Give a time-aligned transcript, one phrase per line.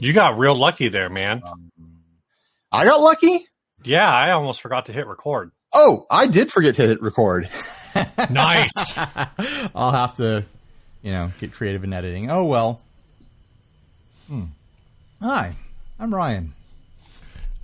[0.00, 1.42] You got real lucky there, man.
[2.72, 3.46] I got lucky.
[3.84, 5.52] Yeah, I almost forgot to hit record.
[5.72, 7.48] Oh, I did forget to hit record.
[8.30, 8.94] Nice.
[9.74, 10.44] I'll have to,
[11.02, 12.30] you know, get creative in editing.
[12.30, 12.80] Oh well.
[14.28, 14.44] Hmm.
[15.20, 15.54] Hi,
[16.00, 16.54] I'm Ryan.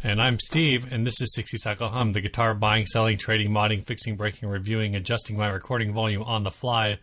[0.09, 3.85] And I'm Steve, and this is 60 Cycle Hum, the guitar buying, selling, trading, modding,
[3.85, 6.99] fixing, breaking, reviewing, adjusting my recording volume on the fly,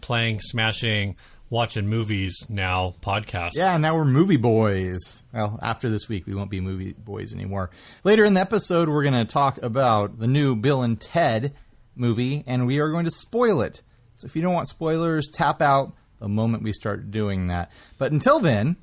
[0.00, 1.14] playing, smashing,
[1.50, 3.52] watching movies now podcast.
[3.54, 5.22] Yeah, now we're movie boys.
[5.32, 7.70] Well, after this week, we won't be movie boys anymore.
[8.02, 11.54] Later in the episode, we're going to talk about the new Bill and Ted
[11.94, 13.82] movie, and we are going to spoil it.
[14.16, 17.70] So if you don't want spoilers, tap out the moment we start doing that.
[17.98, 18.78] But until then,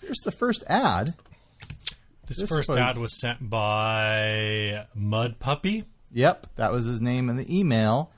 [0.00, 1.14] here's the first ad.
[2.32, 5.84] This, This first was- ad was sent by Mud Puppy.
[6.14, 8.10] Yep, that was his name in the email.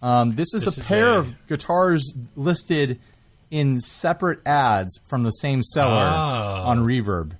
[0.00, 3.00] Um, this is This a is pair a- of guitars listed
[3.50, 6.62] in separate ads from the same seller Oh.
[6.64, 7.32] on Reverb.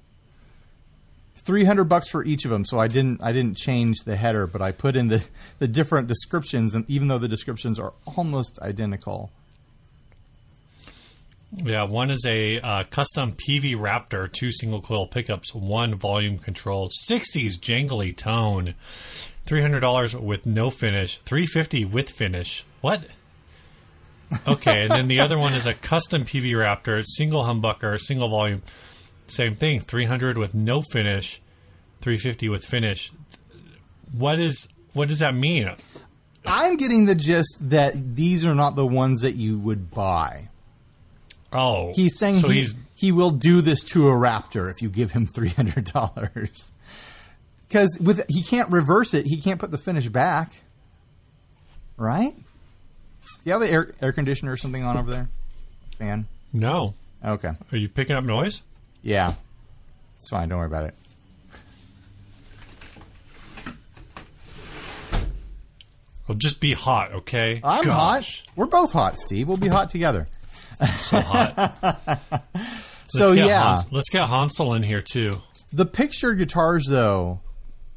[1.37, 4.49] Three hundred bucks for each of them, so I didn't I didn't change the header,
[4.49, 5.25] but I put in the
[5.61, 9.31] the different descriptions, and even though the descriptions are almost identical,
[11.53, 16.89] Yeah, one is a uh, custom Peavey Raptor, two single coil pickups, one volume control,
[16.89, 18.75] 60s jangly tone,
[19.47, 22.65] $300 with no finish, 350 with finish.
[22.81, 23.03] What?
[24.47, 28.63] Okay, and then the other one is a custom Peavey Raptor, single humbucker, single volume,
[29.29, 31.41] same thing, 300 with no finish,
[32.01, 33.13] 350 with finish.
[34.13, 35.71] What is what does that mean?
[36.45, 40.49] I'm getting the gist that these are not the ones that you would buy.
[41.57, 44.89] Oh, He's saying so he, he's he will do this to a raptor if you
[44.91, 46.73] give him three hundred dollars.
[47.69, 50.63] Because with he can't reverse it, he can't put the finish back.
[51.97, 52.35] Right?
[52.37, 55.29] Do you have an air air conditioner or something on over there?
[55.99, 56.27] Fan.
[56.53, 56.95] no.
[57.25, 57.53] Okay.
[57.73, 58.63] Are you picking up noise?
[59.03, 59.33] Yeah.
[60.19, 60.49] It's fine.
[60.51, 60.95] Don't worry about it.
[66.29, 67.61] Well, just be hot, okay?
[67.63, 68.53] I'm Gosh, hot.
[68.57, 69.47] We're both hot, Steve.
[69.47, 70.27] We'll be hot together.
[70.85, 72.23] So hot.
[73.09, 75.41] so yeah, Hans- let's get Hansel in here too.
[75.73, 77.41] the picture guitars though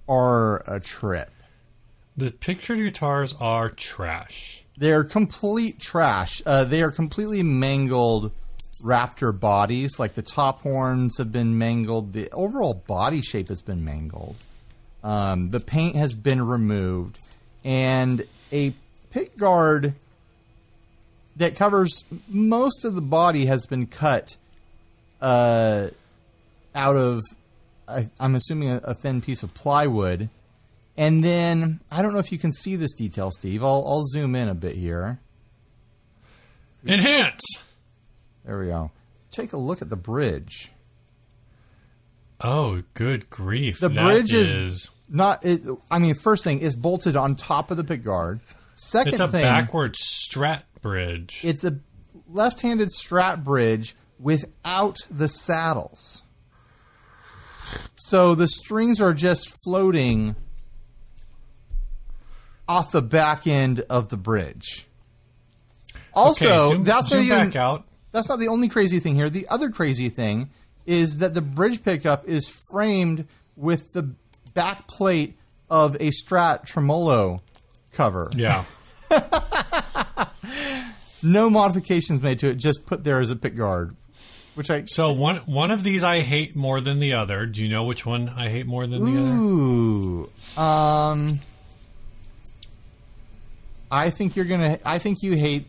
[0.07, 1.29] are a trip.
[2.18, 4.63] The pictured guitars are trash.
[4.78, 6.41] They're complete trash.
[6.45, 8.31] Uh, they are completely mangled
[8.81, 10.00] Raptor bodies.
[10.00, 12.13] Like the top horns have been mangled.
[12.13, 14.38] The overall body shape has been mangled.
[15.03, 17.19] Um, the paint has been removed,
[17.63, 18.73] and a
[19.12, 19.94] pick guard
[21.39, 24.38] that covers most of the body has been cut
[25.22, 25.88] uh,
[26.75, 27.22] out of.
[27.88, 30.29] I, I'm assuming a, a thin piece of plywood.
[30.95, 33.63] And then I don't know if you can see this detail, Steve.
[33.63, 35.19] I'll, I'll zoom in a bit here.
[36.85, 37.41] Enhance.
[38.45, 38.91] There we go.
[39.31, 40.71] Take a look at the bridge.
[42.41, 43.79] Oh, good grief!
[43.79, 45.45] The That bridge is, is not.
[45.45, 45.61] It,
[45.91, 48.39] I mean, first thing is bolted on top of the pick guard.
[48.75, 51.41] Second it's a thing, backward strat bridge.
[51.44, 51.79] it's a
[52.28, 56.23] left-handed strat bridge without the saddles.
[57.95, 60.35] So the strings are just floating
[62.68, 64.88] off the back end of the bridge.
[66.13, 67.85] Also, okay, zoom, that's zoom not even, back out.
[68.12, 69.29] That's not the only crazy thing here.
[69.29, 70.50] The other crazy thing
[70.85, 74.13] is that the bridge pickup is framed with the
[74.53, 75.38] back plate
[75.69, 77.41] of a Strat tremolo
[77.91, 78.31] cover.
[78.35, 78.66] Yeah.
[81.22, 83.96] No modifications made to it, just put there as a pick guard.
[84.56, 87.46] Which I So one one of these I hate more than the other.
[87.46, 89.31] Do you know which one I hate more than the other?
[89.35, 90.31] Ooh.
[90.57, 91.40] Um
[93.91, 95.68] I think you're gonna I think you hate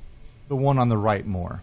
[0.48, 1.62] the one on the right more.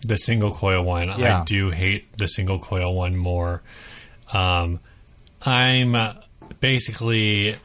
[0.00, 1.08] The single coil one.
[1.18, 1.42] Yeah.
[1.42, 3.62] I do hate the single coil one more.
[4.32, 4.80] Um,
[5.44, 6.14] I'm uh,
[6.58, 7.56] basically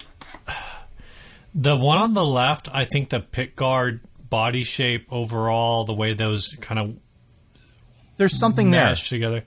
[1.55, 2.69] the one on the left.
[2.71, 6.95] I think the pick guard body shape overall, the way those kind of
[8.17, 8.95] There's something there.
[8.95, 9.43] together.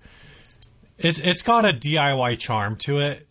[0.99, 3.27] It's it's got a DIY charm to it.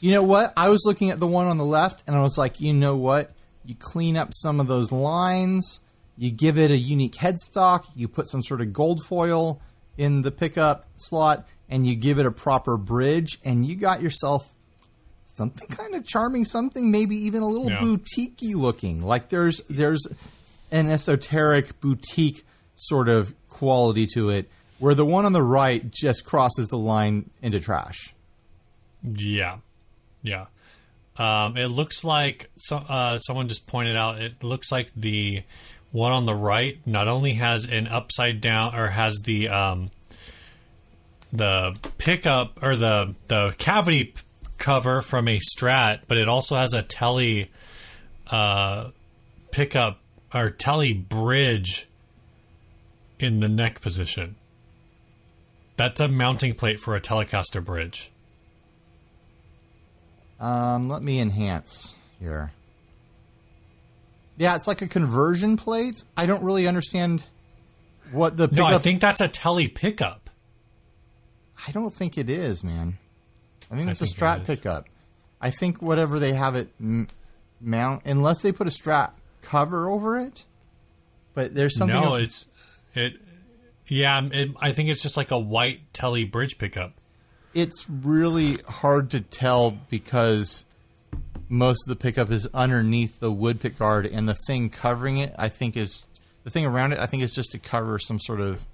[0.00, 0.52] You know what?
[0.56, 2.96] I was looking at the one on the left and I was like, you know
[2.96, 3.32] what?
[3.64, 5.80] You clean up some of those lines,
[6.16, 9.60] you give it a unique headstock, you put some sort of gold foil
[9.96, 14.54] in the pickup slot, and you give it a proper bridge, and you got yourself
[15.24, 17.80] something kind of charming, something maybe even a little Yeah.
[17.80, 19.02] boutiquey looking.
[19.04, 20.06] Like there's there's
[20.70, 22.44] an esoteric boutique
[22.74, 27.30] sort of quality to it, where the one on the right just crosses the line
[27.42, 28.14] into trash.
[29.02, 29.58] Yeah.
[30.22, 30.46] Yeah.
[31.16, 34.20] Um, it looks like so, uh, someone just pointed out.
[34.20, 35.42] It looks like the
[35.90, 39.88] one on the right not only has an upside down or has the um,
[41.32, 44.14] the pickup or the the cavity
[44.58, 47.50] cover from a Strat, but it also has a Telly
[48.30, 48.90] uh,
[49.50, 49.98] pickup
[50.34, 51.88] or Telly bridge
[53.18, 54.36] in the neck position.
[55.76, 58.10] That's a mounting plate for a Telecaster bridge.
[60.40, 62.52] Um, let me enhance here.
[64.36, 65.96] Yeah, it's like a conversion plate.
[66.16, 67.24] I don't really understand
[68.12, 68.70] what the pickup.
[68.70, 68.76] No.
[68.76, 70.30] I think that's a Telly pickup.
[71.66, 72.98] I don't think it is, man.
[73.70, 74.46] I think it's a think it Strat is.
[74.46, 74.86] pickup.
[75.40, 77.08] I think whatever they have it m-
[77.60, 79.10] mount, unless they put a Strat
[79.48, 80.44] cover over it.
[81.34, 81.98] But there's something.
[82.00, 82.48] no, it's
[82.94, 83.14] it.
[83.86, 86.92] Yeah, um, it, I think it's just like a white Telly bridge pickup.
[87.54, 90.64] it's really hard to tell because
[91.48, 95.34] most of the pickup is underneath the wood pick guard, and the thing covering it,
[95.38, 96.04] I think, is
[96.44, 96.98] the thing around it.
[96.98, 98.66] I think is just to cover some sort of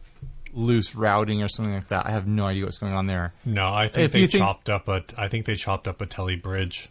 [0.52, 2.06] loose routing or something like that.
[2.06, 3.32] I have no idea what's going on there.
[3.44, 5.04] No, I think If they you think- chopped up a.
[5.16, 6.88] I think they chopped up a Telly bridge.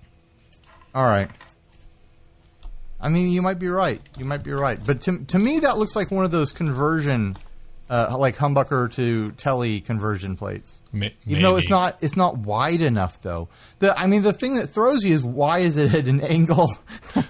[0.96, 1.30] All right.
[3.04, 4.02] I mean, you might be right.
[4.18, 4.80] You might be right.
[4.84, 7.36] But to, to me, that looks like one of those conversion,
[7.90, 10.80] uh, like humbucker to telly conversion plates.
[10.94, 13.50] Ma- Even though it's not, it's not wide enough though.
[13.80, 16.70] The, I mean, the thing that throws you is why is it at an angle?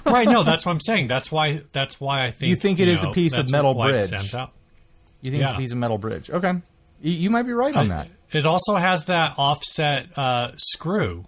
[0.06, 0.28] right.
[0.28, 1.08] No, that's what I'm saying.
[1.08, 1.62] That's why.
[1.74, 4.12] That's why I think You think it is a know, piece of metal bridge.
[4.12, 6.30] you think it's a piece of metal bridge?
[6.30, 6.54] Okay,
[7.02, 8.08] you, you might be right on that.
[8.31, 11.25] It also has that offset uh, screw,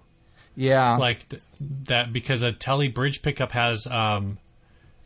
[0.56, 1.42] Yeah, like th-
[1.86, 4.38] that, because a Telly bridge pickup has um,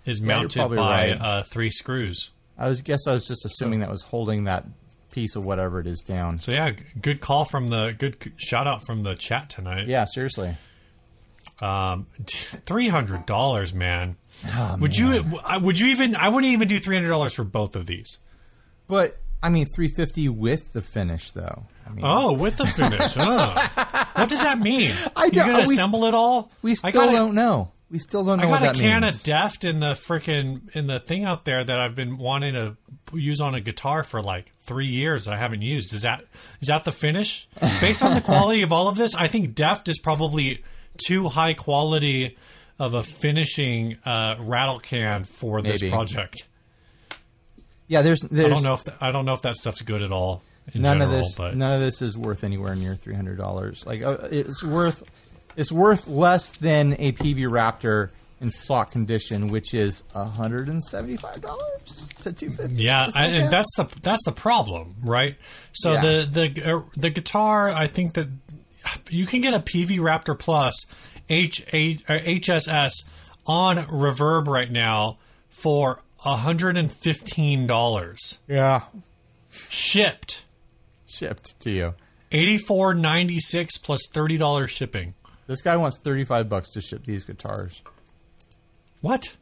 [0.05, 1.21] is mounted probably by right.
[1.21, 2.31] uh, three screws.
[2.57, 4.65] I was guess I was just assuming that was holding that
[5.11, 6.39] piece of whatever it is down.
[6.39, 9.87] So yeah, good call from the good c- shout out from the chat tonight.
[9.87, 10.57] Yeah, seriously.
[11.61, 14.17] Um, three hundred dollars, man.
[14.53, 15.25] Oh, would you?
[15.61, 16.15] Would you even?
[16.15, 18.19] I wouldn't even do three hundred dollars for both of these.
[18.87, 21.65] But I mean, 350 with the finish though.
[21.89, 23.13] I mean, Oh, with the finish.
[23.15, 24.05] huh.
[24.15, 24.91] What does that mean?
[25.15, 26.51] I You're don't- gonna we- assemble it all?
[26.61, 27.71] we still don't know.
[27.91, 29.17] We still don't know I what got that a can means.
[29.17, 32.77] of Deft in the freaking in the thing out there that I've been wanting to
[33.13, 35.27] use on a guitar for like three years.
[35.27, 35.95] I haven't used.
[35.95, 36.23] Is that
[36.61, 37.47] is that the finish?
[37.81, 40.63] Based on the quality of all of this, I think Deft is probably
[41.03, 42.37] too high quality
[42.77, 45.91] of a finishing uh, rattle can for this Maybe.
[45.91, 46.45] project.
[47.87, 50.11] yeah, there's, there's I don't know if I don't know if that stuff's good at
[50.11, 50.43] all.
[50.75, 51.37] None general, of this.
[51.37, 53.85] but None of this is worth anywhere near three hundred dollars.
[53.85, 55.03] Like uh, it's worth.
[55.55, 61.41] It's worth less than a Peavey Raptor in stock condition, which is hundred and seventy-five
[61.41, 62.83] dollars to two fifty.
[62.83, 65.35] Yeah, I, and that's the that's the problem, right?
[65.73, 66.01] So Yeah.
[66.01, 68.27] the the uh, the guitar, I think that
[69.09, 70.85] you can get a Peavey Raptor Plus
[71.27, 72.91] H H HSS
[73.45, 75.17] on Reverb right now
[75.49, 78.83] for hundred and fifteen dollars yeah
[79.51, 80.45] shipped.
[81.09, 81.93] Shipped to you.
[82.31, 85.15] Eighty four ninety six plus thirty dollars shipping.
[85.47, 87.81] This guy wants thirty-five bucks to ship these guitars.
[89.01, 89.35] What?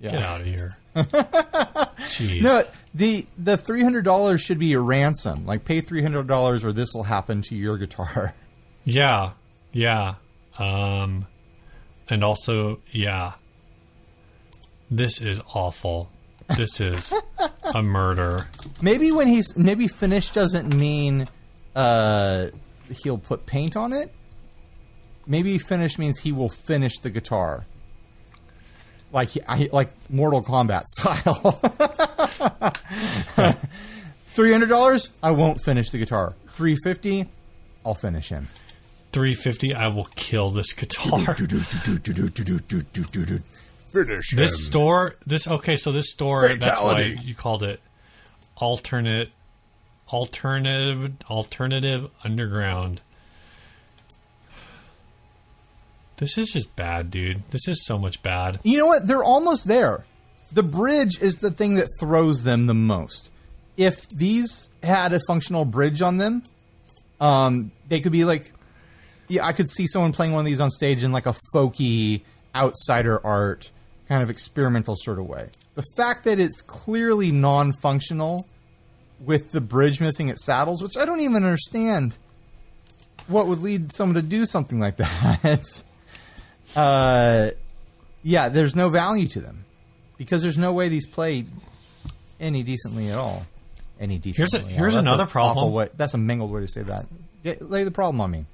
[0.00, 0.10] Yeah.
[0.12, 0.78] Get out of here.
[0.96, 2.42] Jeez.
[2.42, 2.64] No,
[2.94, 5.44] the the three hundred dollars should be a ransom.
[5.46, 8.34] Like pay three hundred dollars, or this will happen to your guitar.
[8.88, 9.32] Yeah,
[9.72, 10.14] yeah.
[10.60, 11.26] Um,
[12.08, 13.32] and also, yeah.
[14.88, 16.08] This is awful.
[16.48, 17.12] This is
[17.74, 18.46] a murder.
[18.80, 21.28] Maybe when he's maybe finish doesn't mean
[21.74, 22.48] uh,
[23.02, 24.12] he'll put paint on it.
[25.26, 27.66] Maybe finish means he will finish the guitar,
[29.12, 31.52] like I, like Mortal Kombat style.
[34.28, 36.36] Three hundred dollars, I won't finish the guitar.
[36.50, 37.26] Three fifty,
[37.84, 38.48] I'll finish him.
[39.16, 41.20] 350, I will kill this guitar.
[44.04, 47.80] Finish this store, this, okay, so this store, that's why you called it
[48.56, 49.30] alternate,
[50.08, 53.02] alternative, alternative underground.
[56.16, 57.42] This is just bad, dude.
[57.50, 58.58] This is so much bad.
[58.62, 59.06] You know what?
[59.06, 60.04] They're almost there.
[60.50, 63.30] The bridge is the thing that throws them the most.
[63.76, 66.42] If these had a functional bridge on them,
[67.20, 68.52] um, they could be like,
[69.28, 72.22] yeah, I could see someone playing one of these on stage in like a folky
[72.54, 73.70] outsider art
[74.08, 75.48] kind of experimental sort of way.
[75.74, 78.46] The fact that it's clearly non-functional
[79.20, 82.14] with the bridge missing its saddles, which I don't even understand,
[83.26, 85.82] what would lead someone to do something like that?
[86.76, 87.50] uh,
[88.22, 89.64] yeah, there's no value to them
[90.18, 91.44] because there's no way these play
[92.40, 93.46] any decently at all.
[93.98, 94.58] Any decently.
[94.58, 94.78] at all.
[94.78, 95.72] here's another an problem.
[95.72, 97.06] Way, that's a mingled way to say that.
[97.42, 98.44] Get, lay the problem on me.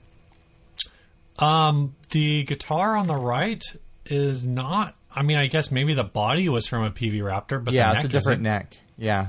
[1.38, 3.62] Um, the guitar on the right
[4.06, 4.94] is not.
[5.14, 7.96] I mean, I guess maybe the body was from a Peavey Raptor, but yeah, the
[7.96, 8.42] it's a different isn't.
[8.42, 8.76] neck.
[8.96, 9.28] Yeah,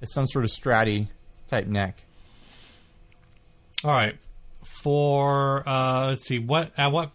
[0.00, 1.08] it's some sort of Stratty
[1.48, 2.04] type neck.
[3.82, 4.16] All right,
[4.82, 7.10] for uh, let's see what at what.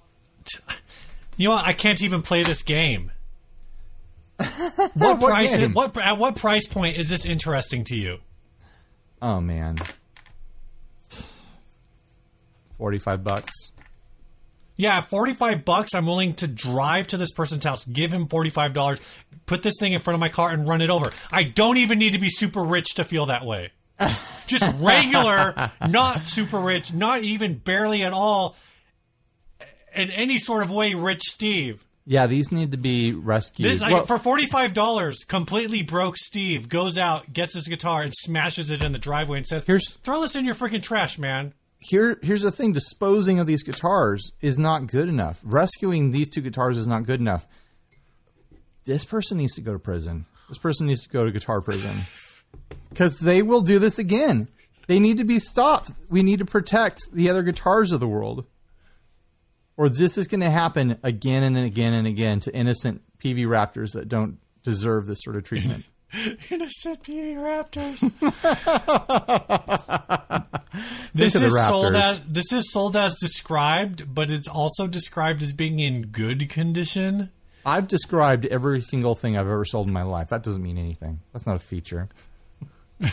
[1.37, 1.65] You know what?
[1.65, 3.11] I can't even play this game.
[4.95, 5.55] What, What price?
[5.57, 5.73] game?
[5.73, 8.17] What at what price point is this interesting to you?
[9.21, 9.77] Oh man,
[12.77, 13.71] forty-five bucks.
[14.79, 15.93] Yeah, forty-five bucks.
[15.93, 19.01] I'm willing to drive to this person's house, give him forty-five dollars,
[19.45, 21.11] put this thing in front of my car, and run it over.
[21.33, 23.71] I don't even need to be super rich to feel that way.
[24.47, 28.55] Just regular, not super rich, not even barely at all,
[29.93, 31.85] in any sort of way, rich Steve.
[32.05, 33.67] Yeah, these need to be rescued.
[33.69, 38.71] This, Well, for forty-five dollars, completely broke Steve goes out, gets his guitar, and smashes
[38.71, 42.19] it in the driveway, and says, Here's- "Throw this in your freaking trash, man." Here,
[42.21, 45.39] here's the thing: disposing of these guitars is not good enough.
[45.43, 47.47] Rescuing these two guitars is not good enough.
[48.85, 50.25] This person needs to go to prison.
[50.49, 51.95] This person needs to go to guitar prison
[52.89, 54.47] because they will do this again.
[54.87, 55.91] They need to be stopped.
[56.09, 58.47] We need to protect the other guitars of the world,
[59.77, 63.93] or this is going to happen again and again and again to innocent Peavey Raptors
[63.93, 65.85] that don't deserve this sort of treatment.
[66.49, 68.03] Innocent Peavey Raptors.
[71.13, 75.79] This is sold as this is sold as described, but it's also described as being
[75.79, 77.31] in good condition.
[77.65, 80.29] I've described every single thing I've ever sold in my life.
[80.29, 81.19] That doesn't mean anything.
[81.33, 82.07] That's not a feature.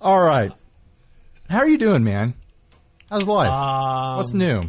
[0.00, 0.52] All right.
[1.50, 2.34] How are you doing, man?
[3.10, 3.50] How's life?
[3.50, 4.62] Um, What's new?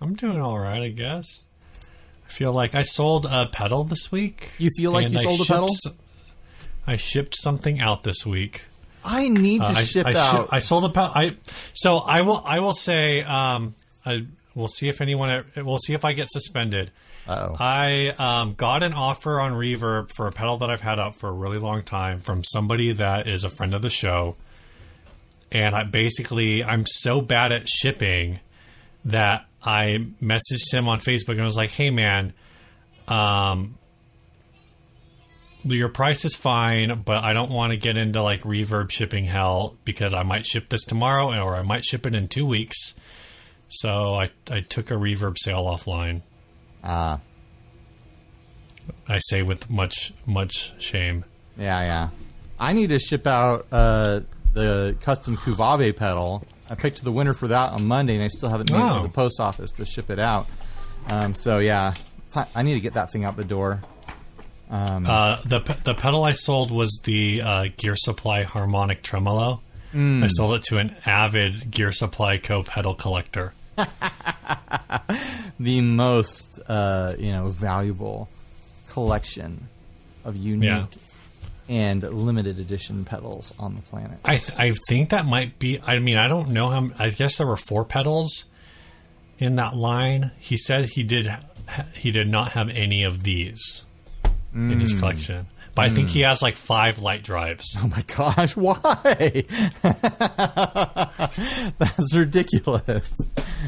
[0.00, 1.46] I'm doing all right, I guess.
[2.26, 4.50] I feel like I sold a pedal this week.
[4.58, 5.68] You feel like you I sold a pedal?
[6.86, 8.64] I shipped something out this week.
[9.04, 10.48] I need to Uh, I, ship I, shi- out.
[10.50, 11.12] I sold a pedal.
[11.14, 11.36] I
[11.74, 12.42] so I will.
[12.44, 13.22] I will say.
[13.22, 15.44] Um, I, we'll see if anyone.
[15.56, 16.90] We'll see if I get suspended.
[17.26, 17.56] Uh-oh.
[17.58, 21.28] I um, got an offer on Reverb for a pedal that I've had up for
[21.30, 24.36] a really long time from somebody that is a friend of the show.
[25.50, 28.40] And I basically, I'm so bad at shipping
[29.06, 32.34] that I messaged him on Facebook and was like, "Hey, man,
[33.08, 33.78] um,
[35.64, 39.76] your price is fine, but I don't want to get into like Reverb shipping hell
[39.84, 42.94] because I might ship this tomorrow or I might ship it in two weeks."
[43.68, 46.20] So I I took a Reverb sale offline.
[46.82, 47.20] Ah,
[49.08, 51.24] I say with much much shame.
[51.56, 52.08] yeah, yeah.
[52.58, 54.20] I need to ship out uh,
[54.52, 56.44] the custom Kuvave pedal.
[56.70, 58.96] I picked the winner for that on Monday, and I still haven't made it Oh.
[58.98, 60.46] to the post office to ship it out.
[61.10, 61.92] Um, so yeah,
[62.54, 63.80] I need to get that thing out the door.
[64.70, 69.60] Uh, the the pedal I sold was the uh, Gear Supply harmonic tremolo.
[69.96, 73.52] I sold it to an avid Gear Supply Co pedal collector.
[75.60, 78.28] the most uh, you know valuable
[78.90, 79.68] collection
[80.24, 80.86] of unique Yeah.
[81.68, 84.18] And limited edition pedals on the planet.
[84.24, 85.80] I th- I think that might be.
[85.80, 86.90] I mean, I don't know how.
[86.98, 88.46] I guess there were four pedals
[89.38, 90.30] in that line.
[90.38, 91.34] He said he did.
[91.94, 93.86] He did not have any of these
[94.54, 94.98] in his hmm.
[94.98, 96.26] collection, but I think he hmm.
[96.26, 97.76] has like five light drives.
[97.80, 99.44] Oh my gosh, why?
[101.78, 103.20] That's ridiculous.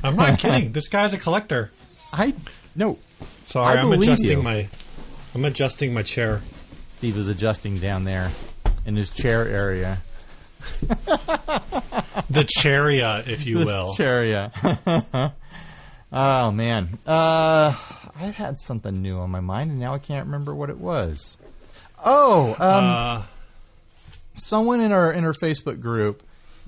[0.04, 0.72] I'm not kidding.
[0.72, 1.70] This guy's a collector.
[2.12, 2.34] I
[2.74, 2.98] no.
[3.46, 4.42] Sorry, I I'm adjusting you.
[4.42, 4.68] my.
[5.34, 6.42] I'm adjusting my chair.
[6.98, 8.30] Steve is adjusting down there
[8.84, 9.98] in his chair area.
[12.28, 13.94] The charia, if you This will.
[14.00, 14.50] area.
[16.12, 17.72] oh man, uh,
[18.18, 21.36] I had something new on my mind, and now I can't remember what it was.
[22.04, 23.22] Oh, um, Uh,
[24.34, 26.22] someone in our in our Facebook group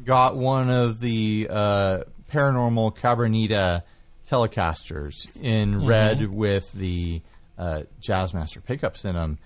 [0.04, 3.82] got one of the uh, paranormal Cabronita
[4.30, 7.20] Telecasters in red with the
[7.58, 9.38] uh, Jazzmaster pickups in them.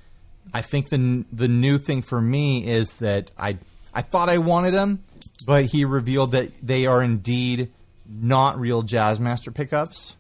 [0.55, 3.59] I think the the new thing for me is that I
[3.95, 5.03] I thought I wanted them,
[5.47, 7.71] but he revealed that they are indeed
[8.09, 10.17] not real Jazzmaster pickups,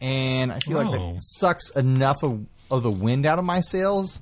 [0.00, 1.12] and I feel like Oh.
[1.14, 4.20] that sucks enough of, of the wind out of my sails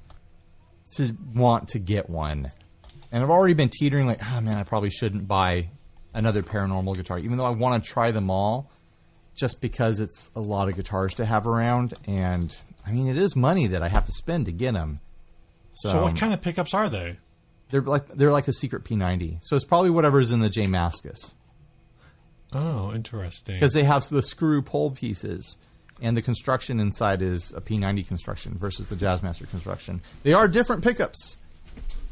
[0.97, 2.51] to want to get one.
[3.11, 5.69] And I've already been teetering like, oh man, I probably shouldn't buy
[6.15, 8.71] another paranormal guitar, even though I want to try them all,
[9.35, 11.95] just because it's a lot of guitars to have around.
[12.07, 15.01] And I mean, it is money that I have to spend to get them.
[15.73, 17.17] So, so, what kind of pickups are they?
[17.71, 19.39] they're like they're like a secret P90.
[19.43, 21.33] So it's probably whatever's in the J Mascis
[22.53, 23.55] Oh, interesting.
[23.57, 25.57] because they have the screw pole pieces.
[26.03, 30.01] And the construction inside is a P90 construction versus the Jazzmaster construction.
[30.25, 31.37] They are different pickups.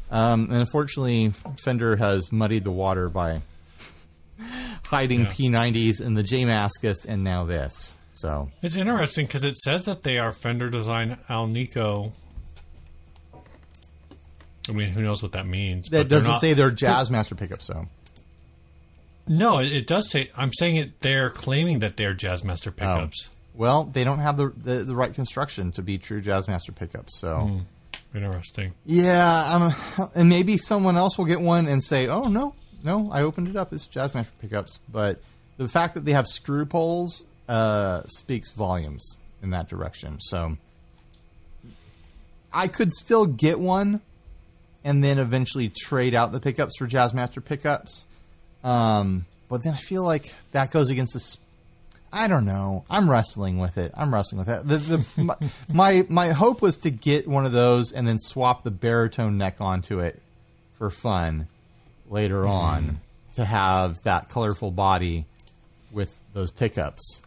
[0.09, 3.41] Um, and unfortunately, Fender has muddied the water by
[4.85, 5.31] hiding Yeah.
[5.31, 7.97] P90s in the J Mascis and now this.
[8.21, 12.11] So It's interesting because it says that they are Fender design Alnico.
[14.69, 15.89] I mean, who knows what that means?
[15.89, 17.87] that but they're doesn't not- say they're Jazzmaster pickups, though.
[19.27, 20.29] No, it, it does say.
[20.35, 20.99] I'm saying it.
[20.99, 23.29] They're claiming that they're Jazzmaster pickups.
[23.53, 27.19] Well, they don't have the, the the right construction to be true Jazzmaster pickups.
[27.19, 27.59] So Hmm.
[28.17, 28.73] Interesting.
[28.85, 33.21] yeah, um, and maybe someone else will get one and say, "Oh no, no, I
[33.21, 33.71] opened it up.
[33.73, 35.19] It's Jazzmaster pickups." But
[35.57, 40.19] the fact that they have screw poles uh, speaks volumes in that direction.
[40.19, 40.57] So
[42.53, 44.01] I could still get one,
[44.83, 48.05] and then eventually trade out the pickups for Jazzmaster pickups.
[48.63, 51.37] Um, but then I feel like that goes against this.
[52.13, 52.83] I don't know.
[52.89, 53.91] I'm wrestling with it.
[53.95, 54.67] I'm wrestling with that.
[54.67, 55.35] The, the, my,
[55.73, 59.61] my my hope was to get one of those and then swap the baritone neck
[59.61, 60.21] onto it
[60.77, 61.47] for fun
[62.09, 62.99] later on
[63.35, 65.25] to have that colorful body
[65.91, 67.21] with those pickups.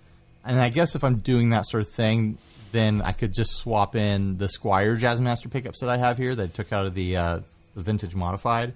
[0.45, 2.39] And I guess if I'm doing that sort of thing,
[2.73, 6.43] then I could just swap in the Squier Jazzmaster pickups that I have here that
[6.43, 7.41] I took out of the uh,
[7.75, 8.75] the vintage modified.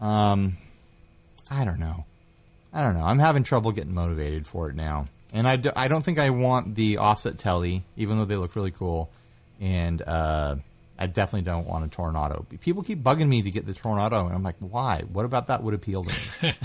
[0.00, 0.56] Um,
[1.50, 2.04] I don't know.
[2.72, 3.04] I don't know.
[3.04, 5.06] I'm having trouble getting motivated for it now.
[5.32, 8.54] And I, do, I don't think I want the offset telly, even though they look
[8.56, 9.10] really cool.
[9.60, 10.56] And uh,
[10.98, 12.46] I definitely don't want a Tornado.
[12.60, 15.02] People keep bugging me to get the Tornado, and I'm like, why?
[15.12, 16.54] What about that would appeal to me?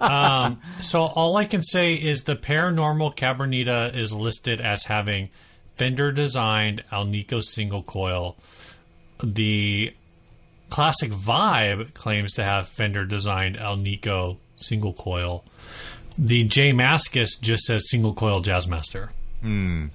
[0.00, 5.30] Um, so all I can say is the paranormal Cabronita is listed as having
[5.76, 8.36] Fender designed Alnico single coil.
[9.22, 9.94] The
[10.68, 15.44] classic Vibe claims to have Fender designed Alnico single coil.
[16.18, 19.08] The J Mascis just says single coil Jazzmaster.
[19.40, 19.86] Hmm.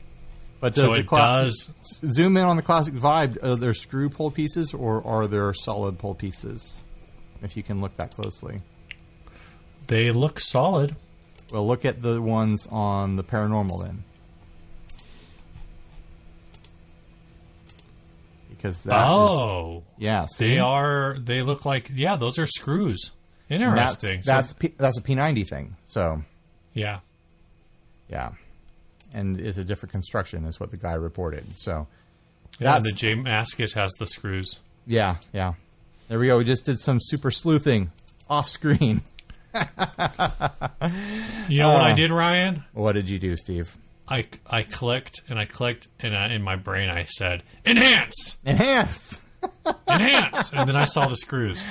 [0.59, 1.71] But does So it does.
[1.83, 3.41] zoom in on the classic vibe?
[3.43, 6.83] Are there screw pole pieces or are there solid pole pieces?
[7.41, 8.61] If you can look that closely.
[9.87, 10.95] They look solid.
[11.53, 14.03] Well, look at the ones on the paranormal then.
[18.49, 20.49] Because that is- oh, yeah, see?
[20.55, 21.17] they are.
[21.17, 22.17] They look like yeah.
[22.17, 23.11] Those are screws.
[23.49, 24.21] And Interesting.
[24.23, 25.75] That's So- that's, P, that's a P90 thing.
[25.87, 26.23] So,
[26.73, 26.99] yeah.
[28.09, 28.31] yeah.
[29.13, 31.57] And it's a different construction is what the guy reported.
[31.57, 31.87] So,
[32.59, 34.59] Yeah, the J Mascis has the screws.
[34.85, 35.53] yeah, yeah.
[36.07, 36.37] There we go.
[36.39, 37.91] We just did some super sleuthing
[38.29, 39.01] off screen.
[39.53, 39.61] You
[41.61, 41.95] know what I Uh.
[41.95, 42.63] did, Ryan?
[42.73, 43.75] What did you do, Steve?
[44.07, 49.23] I, I clicked and I clicked and I, in my brain I said enhance, Enhance.
[49.87, 51.63] enhance, and then I saw the screws.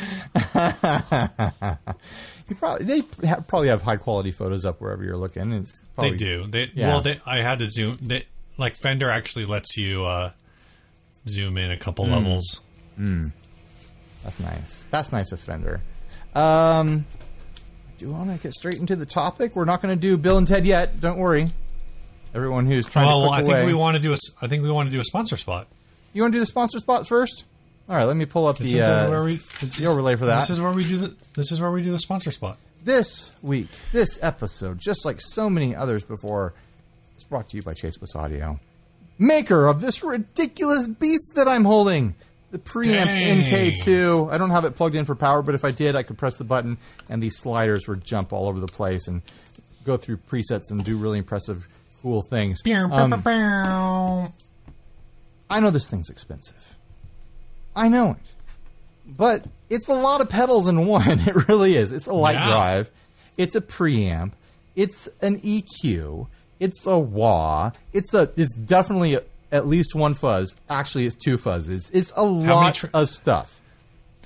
[2.49, 5.53] You probably they ha- probably have high quality photos up wherever you're looking.
[5.53, 6.47] It's probably, They do.
[6.47, 6.89] They Yeah.
[6.89, 7.99] well, they I had to zoom.
[8.01, 8.25] They
[8.57, 10.31] like Fender actually lets you uh,
[11.29, 12.13] zoom in a couple Hmm.
[12.13, 12.61] levels.
[14.25, 14.89] That's nice.
[14.91, 15.81] That's nice of Fender.
[16.35, 17.07] Um,
[17.99, 19.55] do you want to get straight into the topic?
[19.57, 21.01] We're not going to do Bill and Ted yet.
[21.01, 21.49] Don't worry.
[22.35, 24.17] Everyone who's trying Well, to click I think we want to do a.
[24.43, 25.67] I think we want to do a sponsor spot.
[26.13, 27.45] you want to do the sponsor spot first?
[27.89, 28.05] All right.
[28.05, 30.41] Let me pull up the uh, where we, this the overlay for that.
[30.41, 31.17] This is where we do the.
[31.35, 32.59] This is where we do the sponsor spot.
[32.85, 33.69] this week.
[33.93, 36.55] This episode, just like so many others before,
[37.17, 38.61] is brought to you by Chase Bliss Audio,
[39.19, 42.15] maker of this ridiculous beast that I'm holding.
[42.51, 43.45] The preamp Dang.
[43.45, 44.33] MK2.
[44.33, 46.39] I don't have it plugged in for power, but if I did, I could press
[46.39, 46.79] the button
[47.11, 49.21] and these sliders would jump all over the place and
[49.85, 51.69] go through presets and do really impressive,
[52.01, 52.63] cool things.
[53.03, 53.13] Um,
[55.51, 56.77] I know this thing's expensive.
[57.79, 58.17] I know it.
[59.07, 61.19] But it's a lot of pedals in one.
[61.27, 61.93] It really is.
[61.93, 62.47] It's a light Yeah.
[62.49, 62.91] drive.
[63.37, 64.33] It's a preamp.
[64.77, 66.27] It's an EQ.
[66.61, 67.71] It's a wah.
[67.93, 68.31] It's a.
[68.37, 70.57] It's definitely a, at least one fuzz.
[70.69, 71.91] Actually, it's two fuzzes.
[71.95, 73.61] It's a lot tr- of stuff.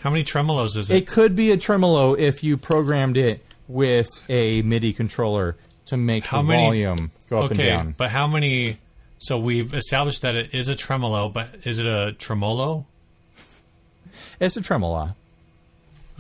[0.01, 0.97] How many tremolos is it?
[0.97, 6.27] It could be a tremolo if you programmed it with a MIDI controller to make
[6.27, 7.95] How the many- volume go up okay, and down.
[7.97, 8.79] but how many?
[9.19, 12.87] So we've established that it is a tremolo, but is it a tremolo?
[14.41, 15.15] It's a tremolo.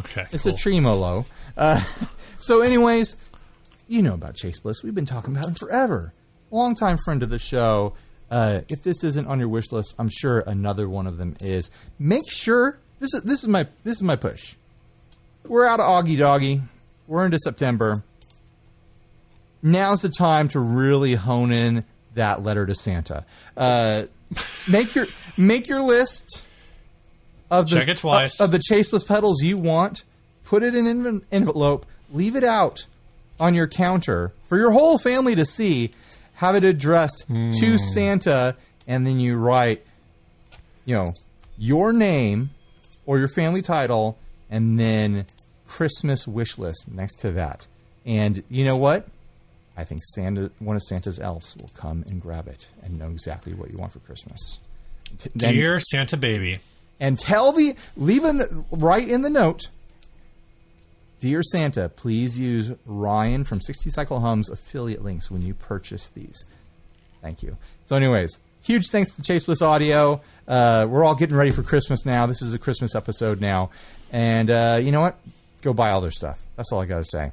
[0.01, 0.55] Okay, It's cool.
[0.55, 1.27] a tremolo.
[1.57, 1.81] Uh,
[2.39, 3.17] so, anyways,
[3.89, 4.83] you know about Chase Bliss.
[4.83, 6.13] We've been talking about him forever.
[6.51, 7.95] Longtime friend of the show.
[8.31, 11.71] Uh, if this isn't on your wish list, I'm sure another one of them is.
[11.99, 14.55] Make sure this is this is my this is my push.
[15.47, 16.63] We're out of Augie Doggy.
[17.07, 18.03] We're into September.
[19.63, 23.25] Now's the time to really hone in that letter to Santa.
[23.57, 24.05] Uh,
[24.71, 26.45] make your make your list
[27.53, 28.41] of the Check it uh, twice.
[28.41, 30.05] of the Chase Bliss pedals you want.
[30.43, 31.87] Put it in an envelope.
[32.11, 32.87] Leave it out
[33.39, 35.91] on your counter for your whole family to see.
[36.35, 37.77] Have it addressed to hmm.
[37.77, 38.57] Santa,
[38.89, 39.85] and then you write,
[40.85, 41.15] you know,
[41.57, 42.51] your name
[43.07, 44.19] or your family title,
[44.51, 45.27] and then
[45.67, 47.67] Christmas wish list next to that.
[48.05, 49.07] And you know what?
[49.77, 53.53] I think Santa, one of Santa's elves, will come and grab it and know exactly
[53.53, 54.59] what you want for Christmas.
[55.35, 56.59] Then- Dear Santa baby.
[57.03, 59.63] And tell the leave a right in the note.
[61.19, 66.45] Dear Santa, please use Ryan from 60 Cycle Hum's affiliate links when you purchase these.
[67.21, 67.57] Thank you.
[67.87, 70.21] So, anyways, huge thanks to Chase Bliss Audio.
[70.47, 72.27] Uh, we're all getting ready for Christmas now.
[72.27, 73.71] This is a Christmas episode now,
[74.13, 75.19] and uh, you know what?
[75.61, 76.45] Go buy all their stuff.
[76.55, 77.33] That's all I got to say.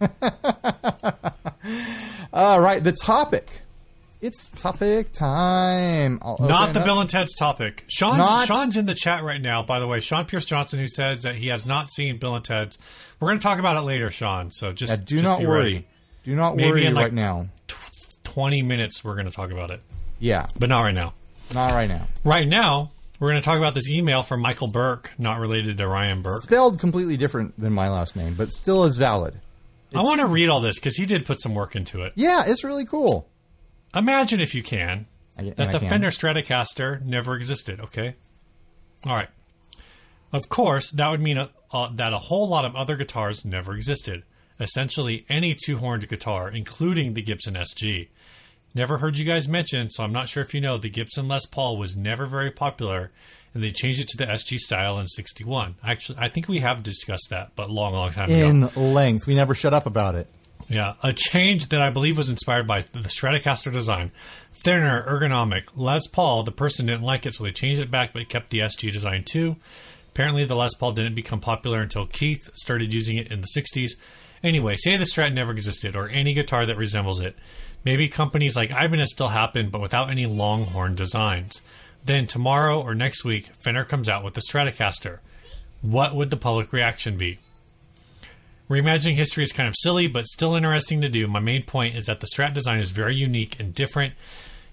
[2.34, 3.62] all right, the topic.
[4.20, 6.18] It's topic time.
[6.22, 7.84] Oh, I'll Not the Bill and Ted's topic.
[7.88, 10.00] Sean's, Not- Sean's in the chat right now, by the way.
[10.00, 12.76] Sean Pierce Johnson, who says that he has not seen Bill and Ted's.
[13.18, 14.50] We're going to talk about it later, Sean.
[14.50, 15.58] So just, Yeah, do just not be worry.
[15.62, 15.86] ready.
[16.24, 17.46] Do not Maybe worry in, like- right now.
[18.24, 19.80] 20 minutes, we're going to talk about it.
[20.18, 21.14] Yeah, But not right now.
[21.54, 22.06] not right now.
[22.22, 25.88] Right now, we're going to talk about this email from Michael Burke, not related to
[25.88, 26.42] Ryan Burke.
[26.42, 29.34] Spelled completely different than my last name, but still is valid.
[29.94, 32.12] I want to read all this because he did put some work into it.
[32.14, 33.26] Yeah, it's really cool.
[33.94, 35.88] Imagine if you can I- that I the can.
[35.88, 37.80] Fender Stratocaster never existed.
[37.80, 38.14] Okay,
[39.06, 39.28] all right.
[40.32, 43.74] Of course, that would mean a, uh, that a whole lot of other guitars never
[43.74, 44.22] existed.
[44.60, 48.08] Essentially, any two-horned guitar, including the Gibson SG.
[48.74, 51.44] Never heard you guys mention, so I'm not sure if you know the Gibson Les
[51.46, 53.10] Paul was never very popular,
[53.52, 55.74] and they changed it to the SG style in '61.
[55.82, 58.34] Actually, I think we have discussed that, but long, long time ago.
[58.76, 60.28] In length, we never shut up about it.
[60.70, 64.12] Yeah, a change that I believe was inspired by the Stratocaster design.
[64.54, 65.64] Thinner, ergonomic.
[65.74, 68.60] Les Paul, the person didn't like it, so they changed it back, but kept the
[68.60, 69.56] SG design too.
[70.12, 73.96] Apparently, the Les Paul didn't become popular until Keith started using it in the 60s.
[74.44, 77.36] Anyway, say the Strat never existed, or any guitar that resembles it.
[77.84, 81.62] Maybe companies like Ibanez still happen, but without any longhorn designs.
[82.04, 85.18] Then tomorrow or next week, Fender comes out with the Stratocaster.
[85.82, 87.40] What would the public reaction be?
[88.70, 91.26] Reimagining history is kind of silly, but still interesting to do.
[91.26, 94.14] My main point is that the Strat design is very unique and different.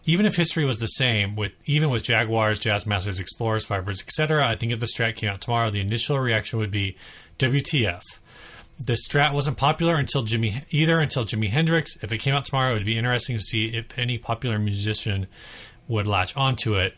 [0.06, 4.56] Even if history was the same, with even with Jaguars, Jazzmasters, Explorers, Vibers, etc., I
[4.56, 6.96] think if the Strat came out tomorrow, the initial reaction would be
[7.40, 8.04] WTF.
[8.78, 11.96] The Strat wasn't popular until Jimmy either until Jimi Hendrix.
[12.04, 15.26] If it came out tomorrow, it would be interesting to see if any popular musician
[15.88, 16.94] would latch onto it.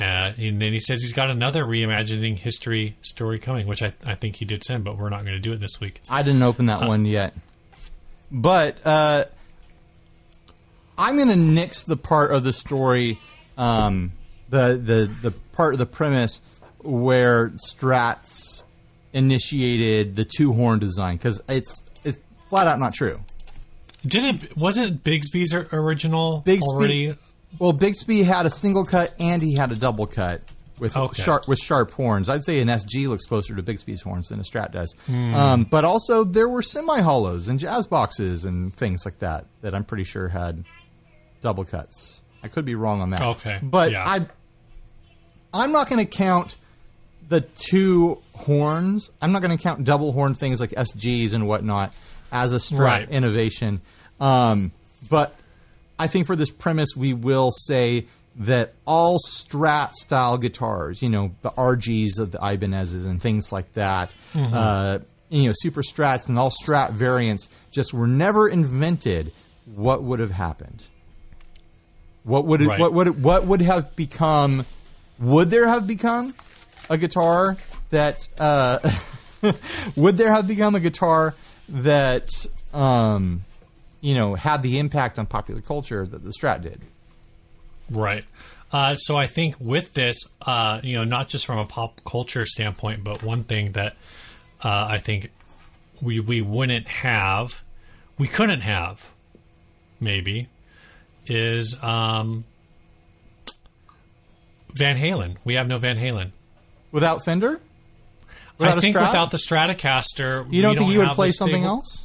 [0.00, 4.14] Uh, and then he says he's got another reimagining history story coming, which I, I
[4.14, 6.02] think he did send, but we're not going to do it this week.
[6.08, 7.34] I didn't open that one yet.
[8.30, 9.24] But uh,
[10.96, 13.18] I'm going to nix the part of the story,
[13.56, 14.12] um,
[14.48, 16.40] the, the, the part of the premise
[16.78, 18.62] where Strats
[19.12, 23.20] initiated the two horn design because it's, it's flat out not true.
[24.06, 24.56] Did it?
[24.56, 27.14] Wasn't Bigsby's original Bigsby- already?
[27.58, 30.42] Well, Bigsby had a single cut and he had a double cut
[30.78, 31.22] with Okay.
[31.22, 32.28] sharp with sharp horns.
[32.28, 34.94] I'd say an SG looks closer to Bigsby's horns than a Strat does.
[35.08, 39.74] Um, but also there were semi hollows and jazz boxes and things like that that
[39.74, 40.64] I'm pretty sure had
[41.40, 42.22] double cuts.
[42.44, 43.22] I could be wrong on that.
[43.22, 44.04] Okay, but yeah.
[44.06, 44.26] I
[45.52, 46.56] I'm not going to count
[47.28, 49.10] the two horns.
[49.20, 51.94] I'm not going to count double horn things like SGs and whatnot
[52.30, 53.08] as a Strat Right.
[53.10, 53.80] innovation.
[54.20, 54.72] Um,
[55.10, 55.34] but
[55.98, 58.06] I think for this premise, we will say
[58.36, 63.72] that all Strat style guitars, you know, the RGs of the Ibanez's and things like
[63.74, 64.54] that, Mm-hmm.
[64.54, 64.98] uh,
[65.30, 69.32] you know, Super Strats and all Strat variants just were never invented.
[69.66, 70.84] What would have happened?
[72.24, 72.80] What would it, Right.
[72.80, 74.64] what would what would have become?
[75.18, 76.34] Would there have become
[76.88, 77.56] a guitar
[77.90, 78.26] that?
[78.38, 78.78] Uh,
[79.96, 81.34] would there have become a guitar
[81.68, 82.30] that
[82.72, 83.44] um,
[84.00, 86.82] you know had the impact on popular culture that the Strat did?
[87.90, 88.24] Right.
[88.70, 92.44] Uh, so I think with this, uh, you know, not just from a pop culture
[92.44, 93.96] standpoint, but one thing that
[94.62, 95.30] uh, I think
[96.02, 97.62] we we wouldn't have,
[98.18, 99.06] we couldn't have,
[100.00, 100.48] maybe,
[101.26, 102.44] is um,
[104.74, 105.36] Van Halen.
[105.44, 106.32] We have no Van Halen.
[106.92, 107.60] Without Fender,
[108.28, 109.06] I Without a think Strat?
[109.08, 112.04] without the Stratocaster, you don't think you would play something else?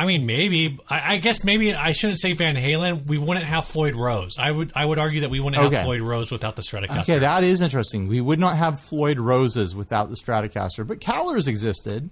[0.00, 0.78] I mean, maybe.
[0.88, 3.06] I, I guess maybe I shouldn't say Van Halen.
[3.06, 4.38] We wouldn't have Floyd Rose.
[4.38, 4.72] I would.
[4.76, 5.74] I would argue that we wouldn't Okay.
[5.76, 7.00] have Floyd Rose without the Stratocaster.
[7.00, 8.06] Okay, that is interesting.
[8.06, 12.10] We would not have Floyd Roses without the Stratocaster, but Kahlers existed.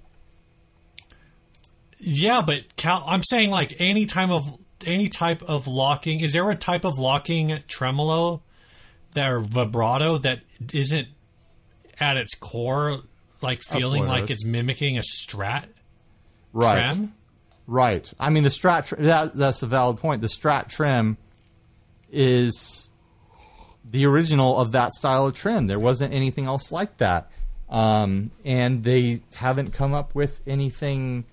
[1.99, 4.43] Yeah, but Cal, I'm saying like any time of
[4.85, 6.21] any type of locking.
[6.21, 8.43] Is there a type of locking tremolo
[9.15, 10.41] that or vibrato that
[10.75, 11.09] isn't
[11.99, 12.99] at its core
[13.41, 15.65] like feeling like it's mimicking a Strat
[16.53, 16.75] Right.
[16.75, 17.15] trem?
[17.67, 18.11] Right.
[18.19, 18.87] I mean, the Strat.
[18.87, 20.23] Tr- that, that's a valid point.
[20.23, 21.17] The Strat trim
[22.13, 22.89] is
[23.89, 25.67] the original of that style of trim.
[25.67, 27.31] There wasn't anything else like that.
[27.69, 31.25] Um, and they haven't come up with anything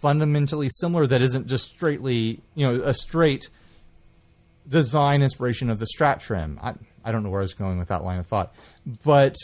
[0.00, 3.48] fundamentally similar that isn't just straightly, you know, a straight
[4.68, 6.58] design inspiration of the Strat trim.
[6.62, 8.54] I, I don't know where I was going with that line of thought.
[9.04, 9.34] But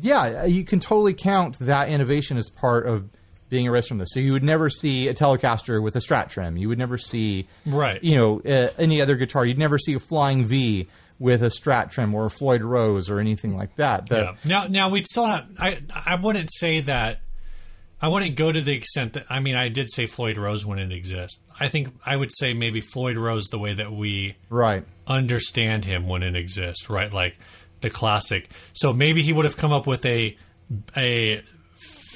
[0.00, 3.08] yeah, you can totally count that innovation as part of
[3.50, 4.08] being erased from this.
[4.12, 6.56] So you would never see a Telecaster with a Strat trim.
[6.56, 8.02] You would never see, Right.
[8.02, 9.44] You know, uh, any other guitar.
[9.44, 13.18] You'd never see a Flying V with a Strat trim or a Floyd Rose or
[13.18, 14.08] anything like that.
[14.08, 14.34] The- Yeah.
[14.44, 15.46] Now, now we'd still have.
[15.58, 17.20] I I wouldn't say that.
[18.02, 19.26] I wouldn't go to the extent that.
[19.28, 21.42] I mean, I did say Floyd Rose wouldn't exist.
[21.58, 24.84] I think I would say maybe Floyd Rose the way that we Right.
[25.06, 27.12] understand him wouldn't exist, right?
[27.12, 27.36] Like
[27.82, 28.48] the classic.
[28.72, 30.34] So maybe he would have come up with a
[30.96, 31.42] a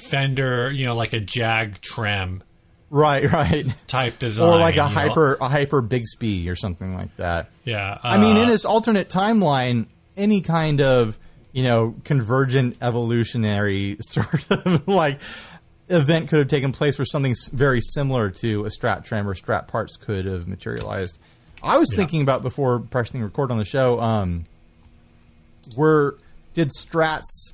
[0.09, 2.43] Fender, you know, like a Jag trim
[2.91, 3.29] Right.
[3.31, 3.65] Right.
[3.87, 4.87] type design, or like a you know?
[4.87, 7.49] hyper a hyper Bigsby or something like that.
[7.65, 11.17] Yeah, I mean, in uh, this alternate timeline, any kind of
[11.51, 15.19] you know convergent evolutionary sort of like
[15.89, 19.67] event could have taken place where something very similar to a Strat trim or Strat
[19.67, 21.19] parts could have materialized.
[21.63, 21.97] I was Yeah.
[21.97, 23.99] thinking about before pressing record on the show.
[23.99, 24.45] Um,
[25.75, 26.17] were
[26.53, 27.53] did Strats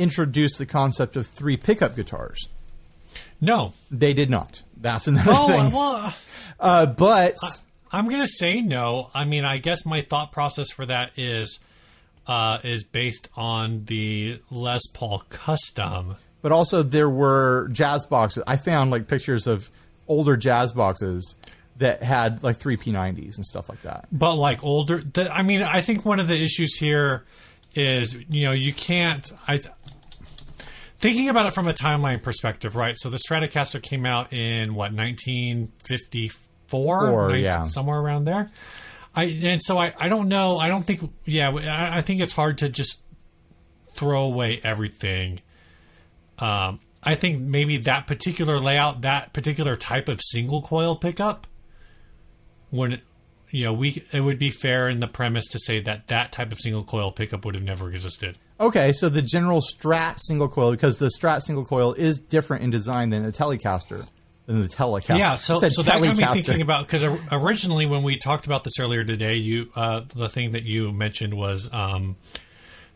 [0.00, 2.48] introduce the concept of three pickup guitars?
[3.40, 3.72] no.
[3.90, 4.62] They did not.
[4.76, 5.72] That's another Oh thing.
[5.72, 6.14] well,
[6.58, 7.36] Uh, but
[7.92, 9.10] I'm gonna say no.
[9.14, 11.60] I mean, I guess my thought process for that is
[12.26, 16.16] uh, is based on the Les Paul Custom.
[16.42, 18.42] but also there were jazz boxes.
[18.46, 19.70] I found like pictures of
[20.06, 21.36] older jazz boxes
[21.78, 24.06] that had like three P90s and stuff like that.
[24.12, 27.24] but like older the, i mean i think one of the issues here
[27.74, 29.58] is you know you can't i
[31.00, 32.96] thinking about it from a timeline perspective right?
[32.96, 37.64] So the stratocaster came out in what 1954 Four, 19 yeah.
[37.64, 38.48] somewhere around there?
[39.12, 40.56] I and so i i don't know.
[40.56, 43.02] I don't think yeah i, I think it's hard to just
[43.90, 45.40] throw away everything.
[46.38, 51.48] Um I think maybe that particular layout, that particular type of single coil pickup,
[52.70, 53.00] would
[53.50, 56.52] you know we it would be fair in the premise to say that that type
[56.52, 58.38] of single coil pickup would have never existed.
[58.60, 62.70] Okay, so the general Strat single coil, because the Strat single coil is different in
[62.70, 64.06] design than a Telecaster,
[64.44, 65.18] than the Telecaster.
[65.18, 68.78] Yeah, so so that got me thinking about because originally when we talked about this
[68.78, 72.16] earlier today, you uh, the thing that you mentioned was um,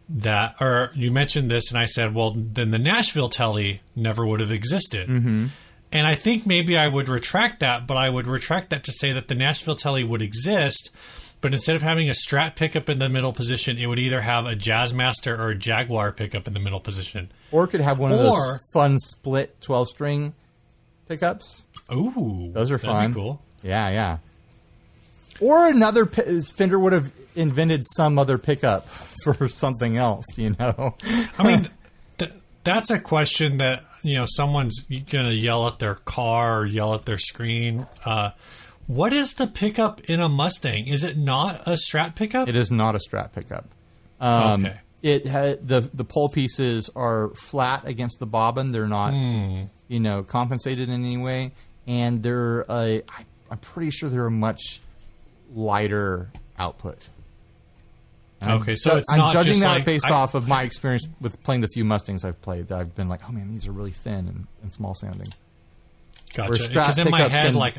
[0.09, 4.40] that, or you mentioned this, and I said, well, then the Nashville Telly never would
[4.40, 5.09] have existed.
[5.09, 5.46] Mm-hmm.
[5.92, 9.12] And I think maybe I would retract that, but I would retract that to say
[9.12, 10.90] that the Nashville Telly would exist,
[11.44, 14.46] but instead of having a Strat pickup in the middle position, it would either have
[14.46, 17.30] a Jazzmaster or a Jaguar pickup in the middle position.
[17.52, 20.33] Or it could have one of Or- those fun split 12 string
[21.07, 21.66] pickups.
[21.92, 23.12] Ooh, Those are that'd be fun.
[23.14, 23.42] cool.
[23.62, 24.18] Yeah, yeah.
[25.38, 28.88] Or another pi- Fender would have invented some other pickup
[29.24, 30.96] for something else, you know.
[31.38, 31.68] I mean,
[32.16, 32.33] th-
[32.64, 34.80] that's a question that you know someone's
[35.11, 37.87] going to yell at their car or yell at their screen.
[38.04, 38.30] Uh,
[38.87, 40.87] what is the pickup in a Mustang?
[40.87, 42.49] Is it not a Strat pickup?
[42.49, 43.66] It is not a Strat pickup.
[44.20, 44.77] Um, Okay.
[45.03, 48.73] It ha- the the pole pieces are flat against the bobbin.
[48.73, 49.64] They're not, Hmm.
[49.87, 51.53] you know, compensated in any way,
[51.87, 53.03] and they're a.
[53.07, 54.81] I, I'm pretty sure they're a much
[55.55, 57.09] lighter output.
[58.40, 61.07] I'm Okay, so it's I'm not judging that like- based I- off of my experience
[61.20, 62.68] with playing the few Mustangs I've played.
[62.68, 65.29] That I've been like, oh man, these are really thin and, and small sounding.
[66.35, 66.66] Gotcha.
[66.68, 67.75] Because in my head, like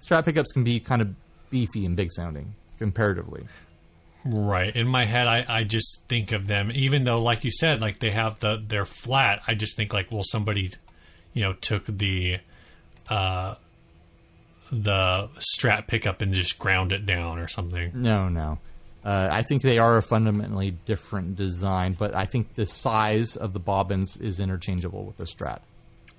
[0.00, 1.14] Strat pickups can be kind of
[1.50, 3.46] beefy and big sounding comparatively.
[4.24, 6.70] right in my head, I, I just think of them.
[6.74, 9.42] Even though, like you said, like they have the they're flat.
[9.46, 10.70] I just think like, well, somebody,
[11.34, 12.38] you know, took the.
[13.08, 13.56] Uh,
[14.72, 17.90] the strat pickup and just ground it down or something.
[17.94, 18.58] No, no.
[19.04, 23.52] Uh, I think they are a fundamentally different design, but I think the size of
[23.52, 25.60] the bobbins is interchangeable with the Strat.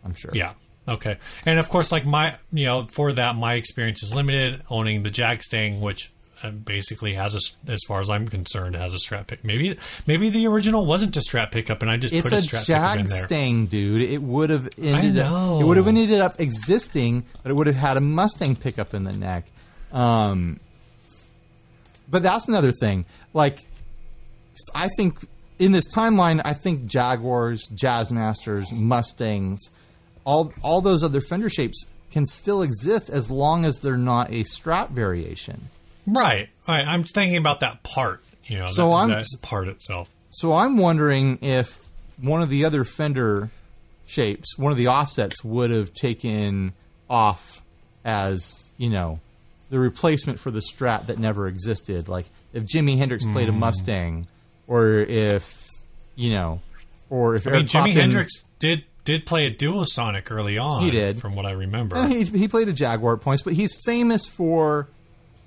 [0.04, 0.32] I'm sure.
[0.34, 0.54] Yeah.
[0.88, 1.18] Okay.
[1.46, 5.12] And of course, like my, you know, for that, my experience is limited owning the
[5.12, 6.12] Jag Stang, which
[6.44, 9.44] uh, basically has a, as far as I'm concerned, has a strap pick.
[9.46, 12.42] Maybe, maybe the original wasn't a strap pickup, and I just It's put a a
[12.42, 13.26] strap pickup in Jag there.
[13.28, 14.02] Stang, dude.
[14.02, 15.58] It would have ended know.
[15.58, 15.62] up.
[15.62, 19.04] It would have ended up existing, but it would have had a Mustang pickup in
[19.04, 19.46] the neck.
[19.92, 20.60] Um,
[22.10, 23.06] but that's another thing.
[23.34, 23.66] Like,
[24.74, 25.20] I think
[25.60, 29.70] in this timeline, I think Jaguars, Jazzmasters, Mustangs,
[30.26, 34.44] all all those other fender shapes can still exist as long as they're not a
[34.44, 35.70] Strat variation.
[36.06, 36.50] Right.
[36.68, 36.86] Right.
[36.86, 38.22] I'm thinking about that part.
[38.46, 40.10] You know, So that, I'm- that part itself.
[40.30, 41.88] So I'm wondering if
[42.20, 43.50] one of the other fender
[44.06, 46.74] shapes, one of the offsets, would have taken
[47.10, 47.62] off
[48.04, 49.20] as you know
[49.70, 52.08] the replacement for the Strat that never existed.
[52.10, 53.56] Like if Jimi Hendrix played Hmm.
[53.56, 54.26] a Mustang,
[54.68, 55.68] or if
[56.16, 56.62] you know,
[57.10, 60.82] or if I mean, Jimi Hendrix did did play a Duosonic early on.
[60.84, 61.20] He did.
[61.20, 62.06] from what I remember.
[62.08, 64.88] He, he played a Jaguar at points, but he's famous for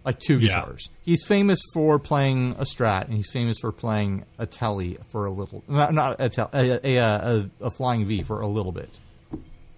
[0.04, 0.60] like two Yeah.
[0.60, 0.88] guitars.
[1.02, 5.30] He's famous for playing a Strat, and he's famous for playing a Telly for a
[5.30, 8.90] little, not, not a, tel, a, a, a, a Flying V for a little bit.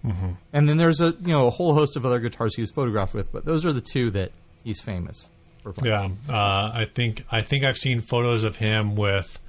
[0.05, 0.31] Mm-hmm.
[0.53, 3.13] And then there's a you know a whole host of other guitars he was photographed
[3.13, 4.31] with, but those are the two that
[4.63, 5.25] he's famous
[5.63, 6.17] for playing.
[6.27, 9.39] Yeah, uh, I think I think I've seen photos of him with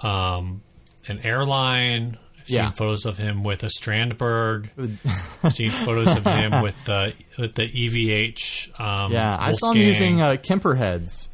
[0.00, 0.62] um,
[1.06, 2.18] an airline.
[2.48, 2.70] Seen Yeah.
[2.70, 4.70] photos of him with a Strandberg.
[5.52, 8.80] Seen photos of him with the with the EVH.
[8.80, 11.28] Um, Yeah, I saw him using uh, Kemper heads.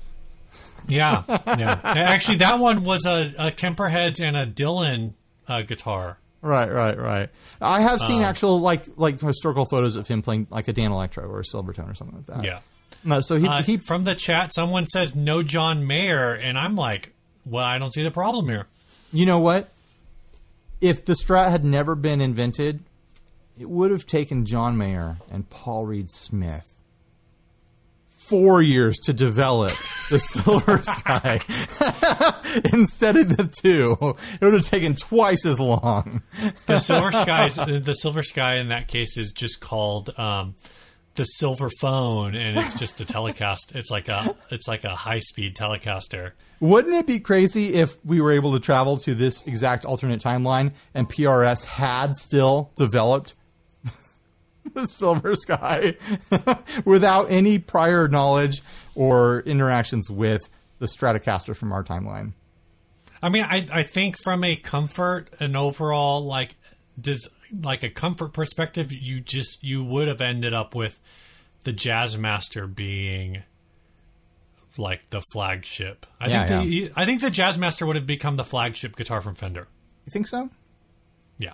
[0.86, 1.80] Yeah, yeah.
[1.82, 5.12] Actually, that one was a, a Kemperheads and a Dylan
[5.48, 6.18] uh, guitar.
[6.42, 7.30] Right, right, right.
[7.60, 8.26] I have seen Uh.
[8.26, 11.94] actual like like historical photos of him playing like a Danelectro or a Silvertone or
[11.94, 12.44] something like that.
[12.44, 12.58] Yeah.
[13.02, 16.74] No, so he Uh, he from the chat, someone says no John Mayer, and I'm
[16.76, 17.12] like,
[17.46, 18.66] well, I don't see the problem here.
[19.12, 19.70] You know what?
[20.80, 22.84] If the Strat had never been invented,
[23.58, 26.74] it would have taken John Mayer and Paul Reed Smith
[28.24, 29.70] four years to develop
[30.08, 31.40] the Silver Sky
[32.72, 33.96] instead of the two.
[34.40, 36.22] It would have taken twice as long.
[36.66, 40.54] The silver sky, the silver sky in that case is just called um,
[41.14, 43.72] the silver phone, and it's just a telecast.
[43.74, 46.32] It's like a it's like a high speed telecaster.
[46.60, 50.72] Wouldn't it be crazy if we were able to travel to this exact alternate timeline
[50.94, 53.34] and PRS had still developed
[54.74, 55.96] the Silver Sky
[56.84, 58.62] without any prior knowledge
[58.94, 60.48] or interactions with
[60.78, 62.32] the Stratocaster from our timeline?
[63.22, 66.56] I mean, I I think from a comfort and overall like
[67.00, 67.28] does
[67.62, 71.00] like a comfort perspective, you just you would have ended up with
[71.64, 73.42] the Jazzmaster being
[74.76, 76.06] like the flagship.
[76.20, 79.34] I Yeah, think the I think the Jazzmaster would have become the flagship guitar from
[79.34, 79.68] Fender.
[80.04, 80.50] You think so?
[81.38, 81.52] Yeah.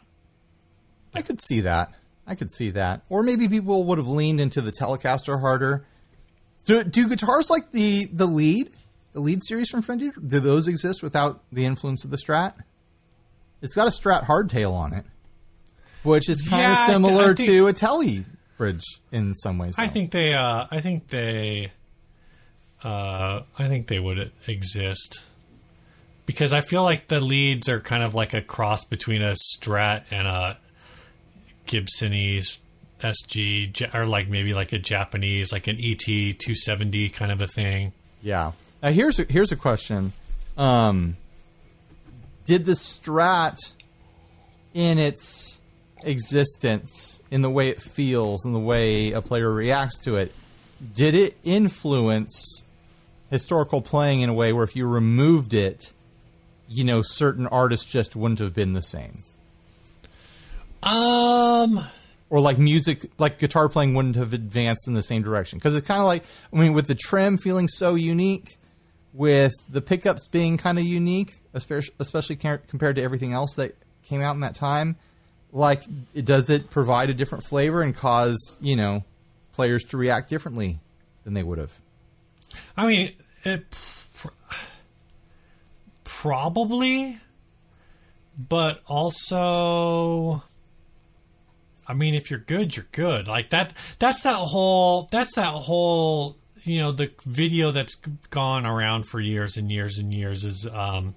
[1.14, 1.92] I could see that.
[2.26, 3.02] I could see that.
[3.08, 5.84] Or maybe people would have leaned into the Telecaster harder.
[6.64, 8.70] Do, do guitars like the the lead,
[9.12, 12.54] the lead series from Fender, do those exist without the influence of the Strat?
[13.62, 15.04] It's got a Strat hardtail on it,
[16.02, 18.24] which is kind Yeah, of th- similar think- to a Tele
[18.56, 19.76] bridge in some ways.
[19.78, 20.34] I think they.
[20.34, 21.72] Uh, I think they.
[22.82, 25.22] Uh, I think they would exist
[26.26, 30.04] because I feel like the leads are kind of like a cross between a Strat
[30.10, 30.56] and a
[31.66, 32.58] Gibsonese
[33.02, 37.92] SG, or like maybe like a Japanese, like an ET 270 kind of a thing.
[38.22, 38.52] Yeah.
[38.82, 40.12] Now here's a, here's a question.
[40.56, 41.16] Um,
[42.44, 43.58] did the Strat,
[44.74, 45.59] in its
[46.04, 50.32] existence, in the way it feels, in the way a player reacts to it,
[50.94, 52.62] did it influence
[53.30, 55.92] historical playing in a way where if you removed it,
[56.68, 59.22] you know, certain artists just wouldn't have been the same?
[60.82, 61.84] Um,
[62.30, 65.86] or like music like guitar playing wouldn't have advanced in the same direction because it's
[65.86, 68.56] kind of like i mean with the trem feeling so unique
[69.12, 74.22] with the pickups being kind of unique especially especially compared to everything else that came
[74.22, 74.96] out in that time
[75.52, 75.84] like
[76.14, 79.04] does it provide a different flavor and cause you know
[79.52, 80.78] players to react differently
[81.24, 81.80] than they would have
[82.76, 83.12] I mean,
[83.44, 83.70] it
[84.14, 84.28] pr-
[86.04, 87.18] probably,
[88.36, 90.42] but also,
[91.86, 93.28] I mean, if you're good, you're good.
[93.28, 93.74] Like that.
[93.98, 95.08] That's that whole.
[95.10, 96.36] That's that whole.
[96.62, 97.94] You know, the video that's
[98.30, 101.14] gone around for years and years and years is um,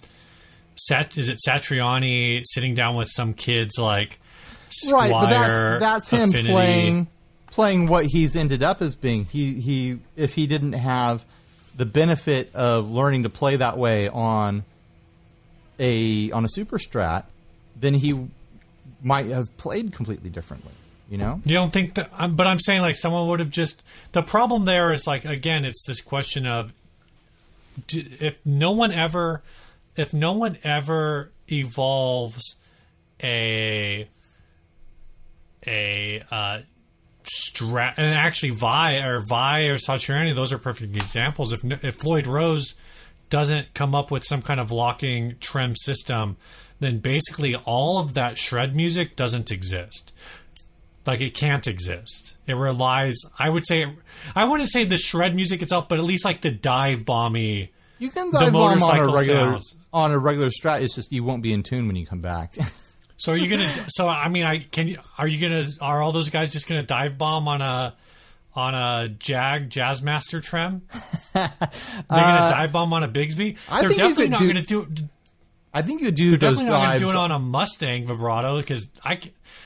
[0.75, 1.17] Sat.
[1.17, 4.19] Is it Satriani sitting down with some kids like
[4.91, 6.49] right but that's that's him Affinity.
[6.49, 7.07] playing
[7.51, 11.25] playing what he's ended up as being he he if he didn't have
[11.75, 14.63] the benefit of learning to play that way on
[15.79, 17.23] a on a super strat
[17.75, 18.27] then he
[19.01, 20.71] might have played completely differently
[21.09, 22.09] you know You don't think that?
[22.17, 23.83] um, But I'm saying like someone would have just.
[24.13, 26.71] The problem there is like again, it's this question of
[27.87, 29.43] do, if no one ever,
[29.97, 32.55] if no one ever evolves
[33.21, 34.07] a
[35.67, 36.61] a uh,
[37.23, 41.51] strat, and actually Vai or Vai or Satriani, those are perfect examples.
[41.51, 42.75] If if Floyd Rose
[43.29, 46.37] doesn't come up with some kind of locking trem system,
[46.79, 50.13] then basically all of that shred music doesn't exist.
[51.05, 52.37] Like it can't exist.
[52.47, 53.15] It relies.
[53.37, 53.87] I would say.
[54.35, 57.69] I wouldn't say the shred music itself, but at least like the dive bomby.
[57.99, 59.75] you can dive bomb on a regular sounds.
[59.91, 62.55] on a regular strat it's just you won't be in tune when you come back
[63.23, 63.69] So are you gonna?
[63.87, 64.89] so I mean, I can.
[64.89, 65.65] you Are you gonna?
[65.79, 67.95] Are all those guys just gonna dive bomb on a
[68.53, 70.81] on a Jag Jazzmaster Trem?
[71.33, 71.47] They're
[72.09, 73.57] gonna dive bomb on a Bigsby.
[73.69, 74.87] I They're think definitely not do- gonna do.
[75.73, 78.57] I think you do They're those definitely not gonna do it on a Mustang vibrato
[78.57, 79.19] because I.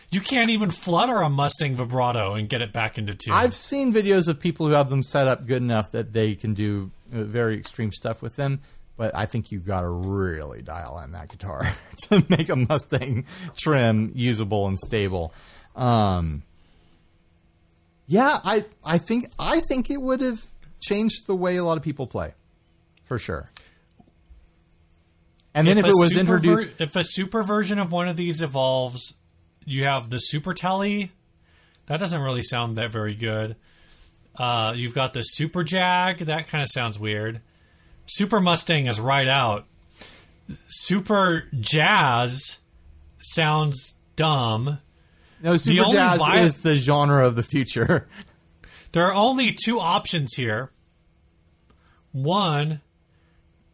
[0.10, 3.34] You can't even flutter a Mustang vibrato and get it back into tune.
[3.34, 6.54] I've seen videos of people who have them set up good enough that they can
[6.54, 8.62] do uh, very extreme stuff with them.
[8.98, 11.64] But I think you've got to really dial in that guitar
[12.10, 13.26] to make a Mustang
[13.56, 15.34] trem usable and stable.
[15.76, 16.44] Um,
[18.08, 20.44] yeah, I I think I think it would have
[20.82, 22.34] changed the way a lot of people play,
[23.04, 23.52] for sure.
[25.54, 28.42] And then if, a it was introduced, if a super version of one of these
[28.42, 29.18] evolves,
[29.66, 31.12] you have the super telly.
[31.88, 33.56] That doesn't really sound that very good.
[34.36, 36.20] Uh, you've got the super jag.
[36.20, 37.42] That kind of sounds weird.
[38.08, 39.66] Super Mustang is right out.
[40.70, 42.58] Super jazz
[43.20, 44.80] sounds dumb.
[45.44, 48.08] no, super only jazz vi- is the genre of the future.
[48.94, 50.72] There are only two options here.
[52.14, 52.82] One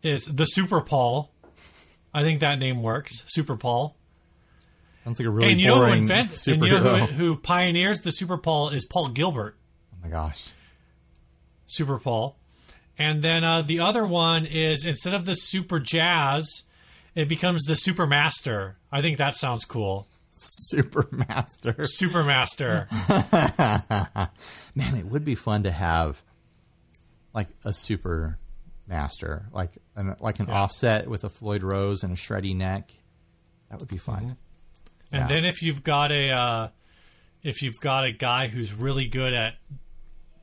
[0.02, 1.32] is the Super Paul.
[2.14, 3.24] I think that name works.
[3.28, 3.96] Super Paul.
[5.04, 7.36] Sounds like a really and you know who boring invent, and you know who, who
[7.38, 9.56] pioneers the Super Paul is Paul Gilbert.
[9.94, 10.50] oh my gosh.
[11.68, 12.38] Super Paul.
[12.98, 16.64] And then uh, the other one is instead of the Super Jazz,
[17.16, 18.78] it becomes the Super Master.
[18.92, 20.08] I think that sounds cool.
[20.38, 21.76] Super Master.
[21.86, 22.88] Super Master.
[24.76, 26.22] Man, it would be fun to have
[27.34, 28.38] like a Super
[28.88, 32.92] Master, like an like an offset with a Floyd Rose and a shreddy neck.
[33.70, 34.38] That would be fun.
[35.12, 35.28] And Yeah.
[35.28, 36.68] then if you've got a uh,
[37.42, 39.56] if you've got a guy who's really good at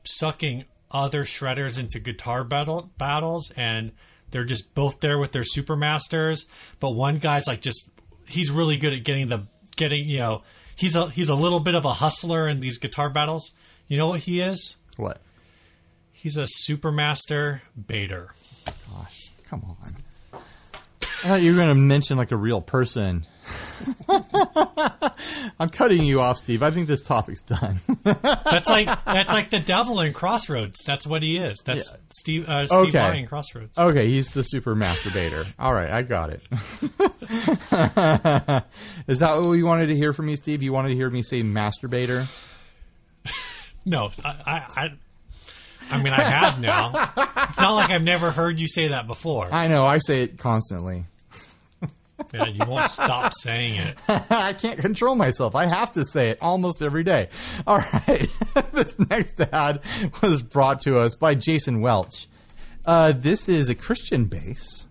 [0.03, 3.91] sucking other shredders into guitar battle battles and
[4.31, 6.45] they're just both there with their supermasters
[6.79, 7.89] but one guy's like just
[8.27, 10.43] he's really good at getting the getting, you know,
[10.75, 13.51] he's a he's a little bit of a hustler in these guitar battles.
[13.87, 14.77] You know what he is?
[14.97, 15.19] What?
[16.11, 18.33] He's a supermaster baiter.
[18.65, 19.95] Gosh, come on.
[21.23, 23.25] I thought you were going to mention like a real person.
[25.59, 26.61] I'm cutting you off, Steve.
[26.63, 27.79] I think this topic's done.
[28.03, 30.83] That's like that's like the devil in Crossroads.
[30.85, 31.61] That's what he is.
[31.65, 31.99] That's Yeah.
[32.09, 33.19] Steve uh, Steve Okay.
[33.19, 33.77] In Crossroads.
[33.77, 35.45] okay, he's the super masturbator.
[35.59, 36.41] All right, I got it.
[39.07, 40.61] Is that what you wanted to hear from me, Steve?
[40.63, 42.27] You wanted to hear me say masturbator?
[43.85, 44.93] No, I, I, I,
[45.91, 46.91] I mean, I have now.
[47.49, 49.49] It's not like I've never heard you say that before.
[49.51, 51.05] I know, I say it constantly.
[52.33, 53.97] Yeah, you won't stop saying it.
[54.31, 55.55] I can't control myself.
[55.55, 57.29] I have to say it almost every day.
[57.67, 58.27] All right.
[58.71, 59.81] this next ad
[60.21, 62.27] was brought to us by Jason Welch.
[62.85, 64.87] Uh, this is a Christian bass.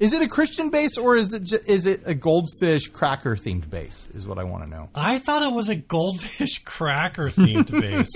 [0.00, 3.68] Is it a Christian bass or is it ju- is it a goldfish cracker themed
[3.68, 4.08] bass?
[4.14, 4.88] Is what I want to know.
[4.94, 8.10] I thought it was a goldfish cracker themed bass.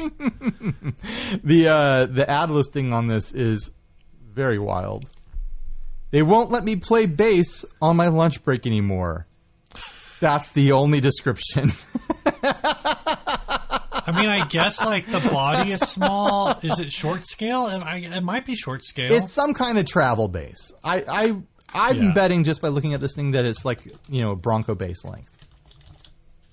[1.44, 3.70] The uh, the ad listing on this is
[4.32, 5.10] very wild.
[6.14, 9.26] They won't let me play bass on my lunch break anymore.
[10.20, 11.70] That's the only description.
[14.06, 16.56] I mean, I guess like the body is small.
[16.62, 17.66] Is it short scale?
[17.66, 19.10] It, might be short scale.
[19.10, 20.72] It's some kind of travel bass.
[20.84, 21.36] I, I
[21.74, 22.12] I'm Yeah.
[22.12, 25.04] betting just by looking at this thing that it's like you know a Bronco bass
[25.04, 25.48] length.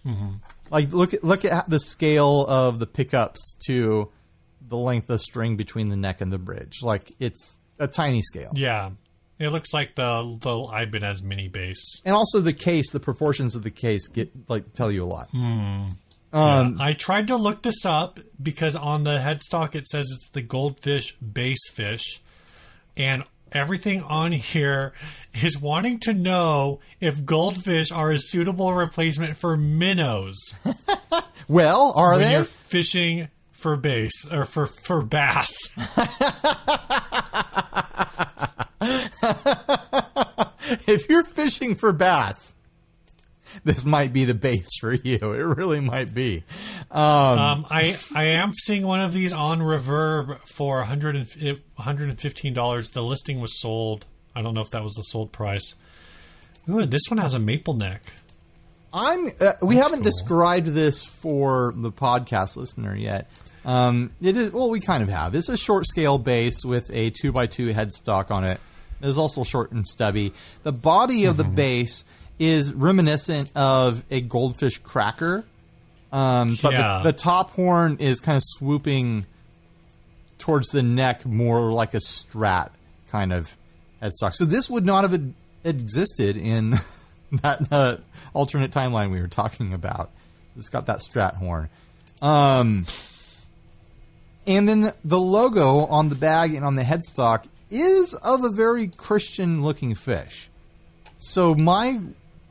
[0.07, 0.29] Mm-hmm.
[0.71, 4.09] Like look at look at the scale of the pickups to
[4.67, 6.79] the length of string between the neck and the bridge.
[6.81, 8.53] Like it's a tiny scale.
[8.55, 8.89] yeah,
[9.43, 12.01] it looks like the the Ibanez mini bass.
[12.05, 15.29] And also the case, the proportions of the case get like tell you a lot.
[15.31, 15.87] Hmm.
[16.33, 20.41] Um, I tried to look this up because on the headstock it says it's the
[20.41, 22.21] goldfish bass fish,
[22.95, 24.93] and everything on here
[25.33, 30.55] is wanting to know if goldfish are a suitable replacement for minnows
[31.49, 32.31] Well, are when they?
[32.31, 35.51] you're fishing for bass or for for bass.
[40.87, 42.55] if you're fishing for bass,
[43.63, 45.19] this might be the bass for you.
[45.21, 46.43] It really might be.
[46.89, 51.27] Um, I I am seeing one of these on Reverb for 100 and,
[51.79, 52.93] $115.
[52.93, 54.05] The listing was sold.
[54.35, 55.75] I don't know if that was the sold price.
[56.69, 58.01] Ooh, this one has a maple neck.
[58.93, 59.31] I'm.
[59.39, 60.03] Uh, we haven't cool.
[60.03, 63.29] described this for the podcast listener yet.
[63.63, 65.35] Um, it is well, we kind of have.
[65.35, 68.59] It's a short scale bass with a two x two headstock on it.
[69.01, 70.33] It is also short and stubby.
[70.63, 72.03] The body of the bass
[72.39, 75.43] is reminiscent of a goldfish cracker,
[76.11, 77.01] um, but Yeah.
[77.03, 79.25] the, the top horn is kind of swooping
[80.39, 82.69] towards the neck, more like a strat
[83.09, 83.55] kind of
[84.01, 84.33] headstock.
[84.33, 85.21] So this would not have
[85.63, 86.71] existed in
[87.43, 87.97] that uh,
[88.33, 90.09] alternate timeline we were talking about.
[90.57, 91.69] It's got that strat horn.
[92.21, 92.85] Um,
[94.47, 98.87] And then the logo on the bag and on the headstock is of a very
[98.87, 100.49] Christian looking fish.
[101.17, 101.99] So my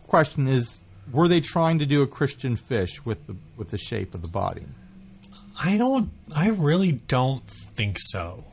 [0.07, 4.15] question is were they trying to do a Christian fish with the with the shape
[4.15, 4.65] of the body?
[5.63, 6.11] I don't.
[6.35, 8.45] I really don't think so.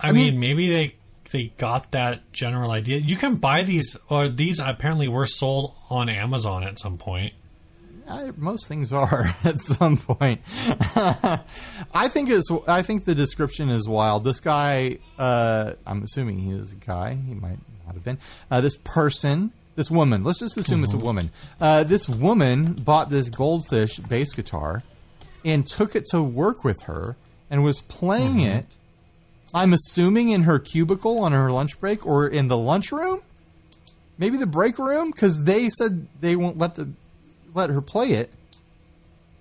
[0.00, 0.94] I, I mean, mean- maybe they
[1.30, 2.98] they got that general idea.
[2.98, 7.34] You can buy these, or these apparently were sold on Amazon at some point.
[8.08, 10.40] I, most things are at some point.
[11.94, 12.50] I think it's.
[12.68, 14.24] I think the description is wild.
[14.24, 14.98] This guy.
[15.18, 17.14] Uh, I'm assuming he is a guy.
[17.14, 18.18] He might not have been.
[18.50, 19.52] Uh, this person.
[19.76, 20.22] This woman.
[20.22, 21.30] Let's just assume it's a woman.
[21.60, 24.84] Uh, this woman bought this goldfish bass guitar
[25.44, 27.16] and took it to work with her
[27.50, 28.76] and was playing it.
[29.52, 33.22] I'm assuming in her cubicle on her lunch break or in the lunchroom,
[34.16, 36.90] maybe the break room, because they said they won't let the
[37.54, 38.32] let her play it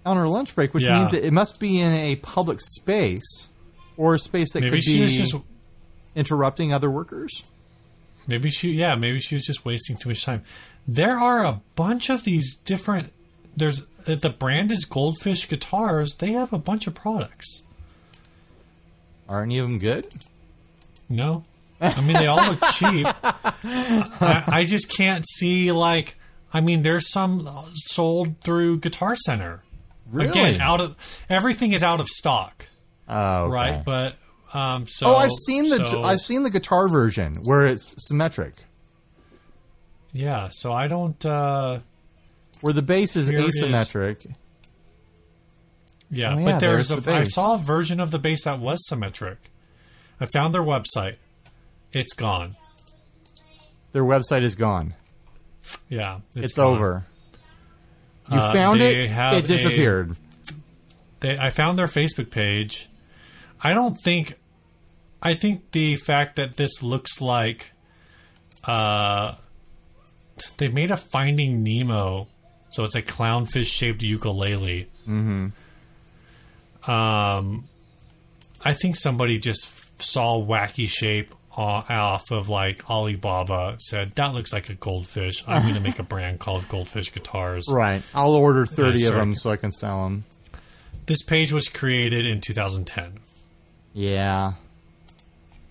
[0.05, 0.99] on her lunch break, which Yeah.
[0.99, 3.49] means that it must be in a public space
[3.97, 5.36] or a space that Maybe could she be was just.
[6.16, 7.43] interrupting other workers.
[8.28, 8.72] Maybe she.
[8.72, 10.43] Yeah, maybe she was just wasting too much time.
[10.88, 13.11] There are a bunch of these different.
[13.55, 16.16] There's the brand is Goldfish Guitars.
[16.16, 17.61] They have a bunch of products.
[19.30, 20.07] Are any of them good?
[21.09, 21.43] No.
[21.80, 23.07] I mean, they all look cheap.
[23.64, 26.16] I, I just can't see, like,
[26.54, 29.64] I mean, there's some sold through Guitar Center.
[30.12, 30.30] Really?
[30.30, 30.95] Again, out of
[31.30, 32.68] everything is out of stock,
[33.10, 33.54] Oh, okay.
[33.54, 33.84] right?
[33.86, 34.16] But
[34.54, 38.66] um, so oh, I've seen the so- I've seen the guitar version where it's symmetric,
[40.12, 40.49] yeah.
[40.51, 41.26] So I don't.
[41.26, 41.80] Uh,
[42.62, 43.62] where the bass is it is.
[43.62, 44.36] asymmetric.
[46.12, 47.01] yeah, Oh, yeah, but there's, there's a.
[47.01, 49.49] the I saw a version of the bass that was symmetric.
[50.20, 51.16] I found their website.
[51.91, 52.56] It's gone.
[53.91, 54.93] Their website is gone.
[55.89, 56.76] Yeah, It's, gone.
[56.76, 57.05] over.
[58.32, 58.95] You Uh, found it.
[58.95, 60.16] It a- disappeared.
[61.20, 62.88] they I found their Facebook page.
[63.61, 64.36] I don't think
[65.22, 67.72] I think the fact that this looks like
[68.66, 69.36] uh
[70.57, 72.28] they made a Finding Nemo,
[72.72, 74.88] so it's a clownfish shaped ukulele.
[75.07, 75.47] Mm-hmm.
[76.89, 77.66] Um
[78.66, 84.70] I think somebody just saw wacky shape off of like Alibaba said that looks like
[84.70, 85.43] a goldfish.
[85.47, 87.66] I'm going to make a brand called Goldfish Guitars.
[87.70, 88.01] Right.
[88.14, 90.26] I'll order thirty of them so I can sell them.
[91.06, 93.20] This page was created in 2010.
[93.93, 94.54] Yeah.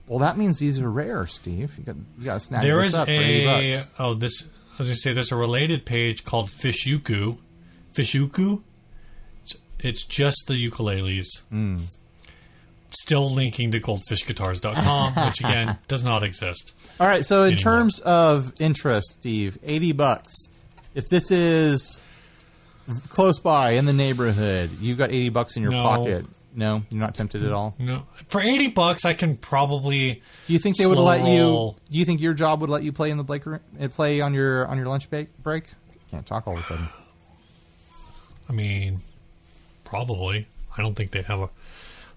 [0.07, 1.75] Well, that means these are rare, Steve.
[1.79, 3.89] You got you got to snag There this is up for eighty a bucks.
[3.99, 7.39] oh this I was gonna say there's a related page called Fishuku,
[7.95, 8.63] Fishuku.
[9.79, 11.41] It's, just the ukuleles.
[11.49, 11.79] Hmm.
[12.95, 16.75] Still linking to goldfishguitars.com, which again does not exist.
[17.01, 17.25] All right.
[17.25, 17.63] So in anymore.
[17.63, 20.49] terms of interest, Steve, eighty bucks.
[20.95, 22.01] If this is
[23.09, 25.83] close by in the neighborhood, you've got eighty bucks in your No.
[25.83, 26.27] pocket.
[26.55, 27.75] No, you're not tempted at all.
[27.79, 30.23] No, for eighty bucks, I can probably.
[30.47, 31.79] Do you think they would let roll.
[31.87, 31.91] you?
[31.93, 34.21] Do you think your job would let you play in the break room, uh, play
[34.21, 35.35] on your on your lunch break?
[35.43, 35.65] Break?
[36.11, 36.89] Can't talk all of a sudden.
[38.51, 39.01] I mean,
[39.85, 40.47] probably.
[40.77, 41.49] I don't think they'd have a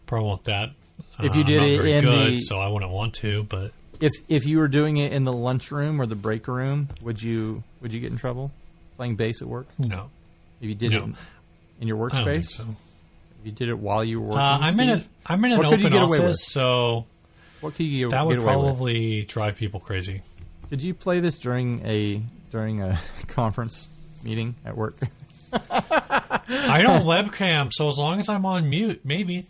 [0.05, 0.71] problem with that.
[1.19, 3.43] If you Uh, did it in good, the- so I wouldn't want to.
[3.43, 7.21] But If if you were doing it in the lunchroom or the break room, would
[7.23, 8.51] you would you get in trouble
[8.97, 9.67] playing bass at work?
[9.77, 10.09] no,
[10.61, 10.97] If you did No.
[10.97, 11.15] it in,
[11.81, 12.63] in your I don't think workspace, so.
[13.39, 14.39] if you did it while you were working.
[14.41, 16.27] Uh, I'm in a I'm in an What could you open get away with?
[16.29, 17.05] office, so
[17.61, 18.53] What could you that would away with?
[18.53, 20.21] probably drive people crazy.
[20.69, 23.87] Did you play this during a during a conference
[24.23, 24.97] meeting at work?
[25.71, 29.45] I don't webcam, so as long as I'm on mute, maybe.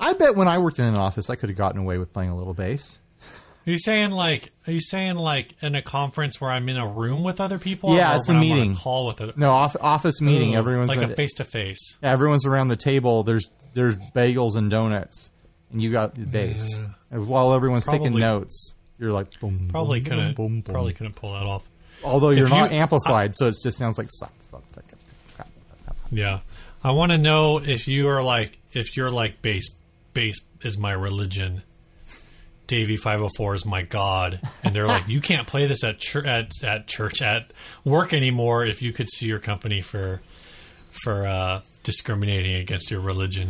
[0.00, 2.30] I bet when I worked in an office, I could have gotten away with playing
[2.30, 2.98] a little bass.
[3.66, 4.50] Are you saying like?
[4.66, 7.94] Are you saying like in a conference where I'm in a room with other people?
[7.94, 8.74] Yeah, or it's a I'm meeting.
[8.74, 9.34] call with other.
[9.36, 10.54] No, off, office meeting.
[10.54, 11.98] Ooh, everyone's like a face to face.
[12.02, 13.22] Everyone's around the table.
[13.22, 15.30] There's there's bagels and donuts,
[15.70, 16.78] and you got the bass.
[17.10, 20.36] And while everyone's taking notes, you're like boom, Probably boom, couldn't.
[20.36, 20.72] boom, boom.
[20.72, 21.68] Probably couldn't pull that off.
[22.02, 25.48] Although you're If not you- amplified, so it just sounds like slap, slap, slap.
[26.10, 26.40] Yeah,
[26.82, 29.68] I want to know if you are like if you're like bass.
[30.14, 31.62] Bass is my religion.
[32.66, 35.98] Davie five hundred four is my god, and they're like, you can't play this at
[35.98, 37.52] church at, at church at
[37.84, 38.64] work anymore.
[38.64, 40.20] If you could sue your company for
[41.04, 43.48] for uh, discriminating against your religion,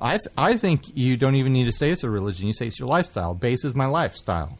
[0.00, 2.46] I th- I think you don't even need to say it's a religion.
[2.48, 3.32] You say it's your lifestyle.
[3.34, 4.58] Bass is my lifestyle.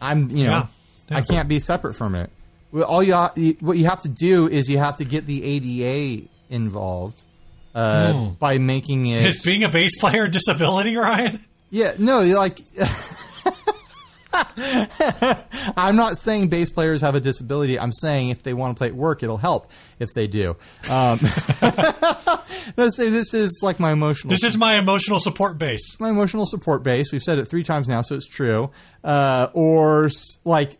[0.00, 0.66] I'm you know Yeah,
[1.10, 1.16] yeah.
[1.18, 2.30] I can't be separate from it.
[2.72, 5.44] All you, ha- you what you have to do is you have to get the
[5.44, 7.24] ADA involved
[7.74, 8.28] uh, Hmm.
[8.34, 9.24] by making it.
[9.26, 11.38] is being a bass player a disability, Ryan?
[11.70, 12.60] yeah, no, like
[15.76, 17.78] I'm not saying bass players have a disability.
[17.78, 20.50] I'm saying if they want to play at work, it'll help if they do.
[20.88, 21.18] Um,
[22.76, 24.30] let's say this is like my emotional.
[24.30, 25.98] This is my emotional support bass.
[26.00, 27.10] my emotional support bass.
[27.12, 28.70] We've said it three times now, so it's true.
[29.02, 30.10] Uh, or
[30.44, 30.76] like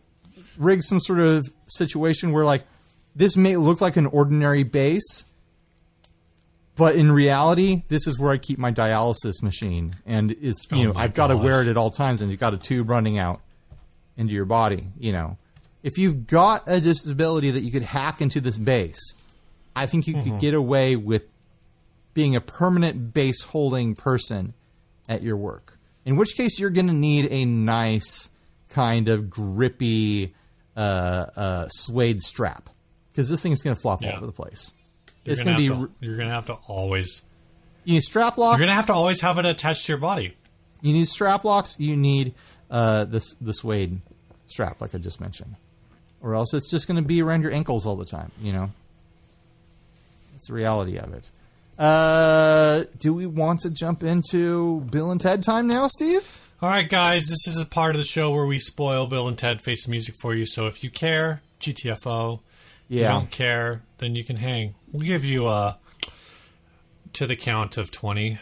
[0.57, 2.63] rig some sort of situation where like
[3.15, 5.01] this may look like an ordinary bass,
[6.75, 10.93] but in reality, this is where I keep my dialysis machine, and it's you Oh
[10.93, 13.17] know I've got to wear it at all times, and you've got a tube running
[13.17, 13.41] out
[14.17, 14.87] into your body.
[14.99, 15.37] You know,
[15.83, 18.99] if you've got a disability that you could hack into this bass,
[19.75, 20.31] I think you Mm-hmm.
[20.31, 21.23] could get away with
[22.13, 24.53] being a permanent bass holding person
[25.07, 25.77] at your work.
[26.05, 28.29] In which case, you're going to need a nice
[28.69, 30.33] kind of grippy
[30.75, 30.79] uh,
[31.35, 32.69] uh, suede strap
[33.11, 34.73] because this thing's going to flop all over the place.
[35.23, 37.21] You're it's gonna, going to be to, you're gonna have to always.
[37.83, 38.57] you need strap locks.
[38.57, 40.35] You're gonna have to always have it attached to your body.
[40.81, 41.79] You need strap locks.
[41.79, 42.33] You need
[42.69, 44.01] uh, this the suede
[44.47, 45.55] strap, like I just mentioned,
[46.21, 48.31] or else it's just going to be around your ankles all the time.
[48.41, 48.71] You know,
[50.31, 51.29] that's the reality of it.
[51.77, 56.39] Uh, do we want to jump into Bill and Ted time now, Steve?
[56.61, 59.37] All right, guys, this is a part of the show where we spoil Bill and
[59.37, 60.45] Ted Face the Music for you.
[60.45, 62.39] So if you care, GTFO.
[62.91, 64.75] If you don't care, then you can hang.
[64.91, 65.77] We'll give you a
[67.13, 68.37] to the count of twenty.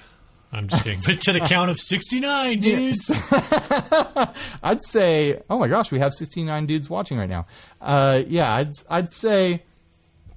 [0.52, 3.12] I'm just kidding, but to the count of sixty-nine, dudes.
[4.64, 7.46] I'd say, oh my gosh, we have 69 dudes watching right now.
[7.80, 9.62] Uh, yeah, I'd I'd say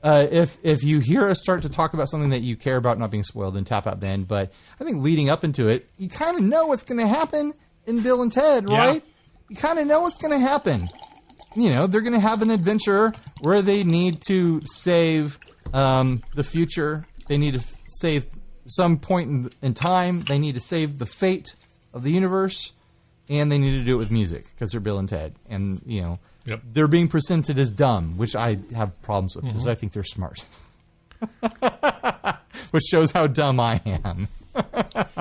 [0.03, 2.99] uh, if if you hear us start to talk about something that you care about
[2.99, 4.25] not being spoiled, then tap out then.
[4.25, 7.55] But I think leading up into it, you kind of know what's going to happen
[7.87, 8.87] in Bill and Ted, Yeah.
[8.87, 9.05] right?
[9.49, 10.89] You kind of know what's going to happen.
[11.55, 15.39] You know, they're going to have an adventure where they need to save
[15.75, 17.07] um, the future.
[17.29, 18.27] They need to f- save
[18.67, 20.23] some point in, in time.
[20.23, 21.55] They need to save the fate
[21.93, 22.73] of the universe,
[23.29, 25.35] and they need to do it with music because they're Bill and Ted.
[25.49, 26.61] And you know, Yep.
[26.73, 30.45] they're being presented as dumb, which I have problems with because I think they're smart.
[32.71, 34.29] which shows how dumb I am.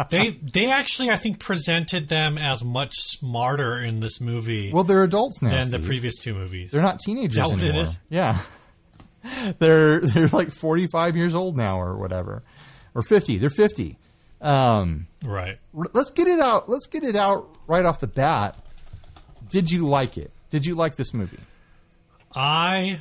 [0.09, 5.03] They they actually, I think, presented them as much smarter in this movie Well, they're
[5.03, 5.51] adults now.
[5.51, 6.71] than the previous two movies.
[6.71, 7.83] They're not teenagers Is that what anymore.
[7.83, 7.97] is?
[8.09, 8.37] Yeah,
[9.59, 12.43] they're they're like forty five years old now, or whatever,
[12.93, 13.37] or fifty.
[13.37, 13.97] They're fifty.
[14.41, 15.59] Um, right.
[15.77, 16.67] r- let's get it out.
[16.67, 18.57] Let's get it out right off the bat.
[19.49, 20.31] Did you like it?
[20.49, 21.37] Did you like this movie?
[22.33, 22.99] I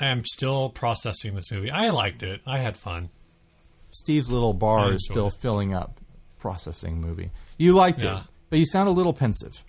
[0.00, 1.70] I am still processing this movie.
[1.70, 2.40] I liked it.
[2.46, 3.10] I had fun.
[3.94, 5.34] Steve's little bar is still it.
[5.40, 6.00] filling up.
[6.38, 7.30] Processing movie.
[7.56, 8.18] You liked it,
[8.50, 9.64] but you sound a little pensive.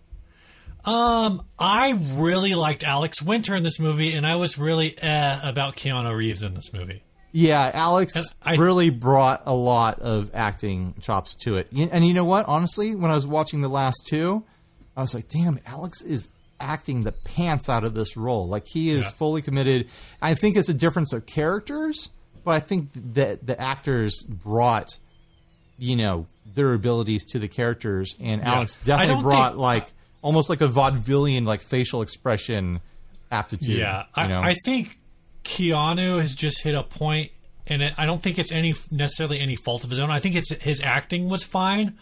[0.83, 5.75] Um, I really liked Alex Winter in this movie, and I was really eh about
[5.75, 7.01] Keanu Reeves in this movie.
[7.31, 11.67] Yeah, Alex I- really brought a lot of acting chops to it.
[11.71, 12.47] And you know what?
[12.47, 14.43] Honestly, when I was watching the last two,
[14.95, 18.47] I was like, damn, Alex is acting the pants out of this role.
[18.47, 19.11] Like, he is Yeah.
[19.11, 19.87] fully committed.
[20.21, 22.09] I think it's a difference of characters,
[22.45, 24.97] but I think that the actors brought,
[25.77, 28.15] you know, their abilities to the characters.
[28.19, 32.79] And Alex definitely brought, think- like, almost like a vaudevillian, like, facial expression
[33.31, 33.77] aptitude.
[33.77, 34.31] Yeah, I?
[34.33, 34.97] I think
[35.43, 37.31] Keanu has just hit a point,
[37.67, 40.09] and it, I don't think it's any necessarily any fault of his own.
[40.09, 41.97] I think it's his acting was fine,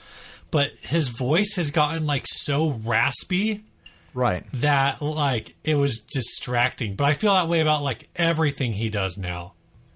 [0.51, 3.63] but his voice has gotten like so raspy
[4.13, 4.45] right.
[4.53, 6.95] that like it was distracting.
[6.95, 9.52] But I feel that way about like everything he does now.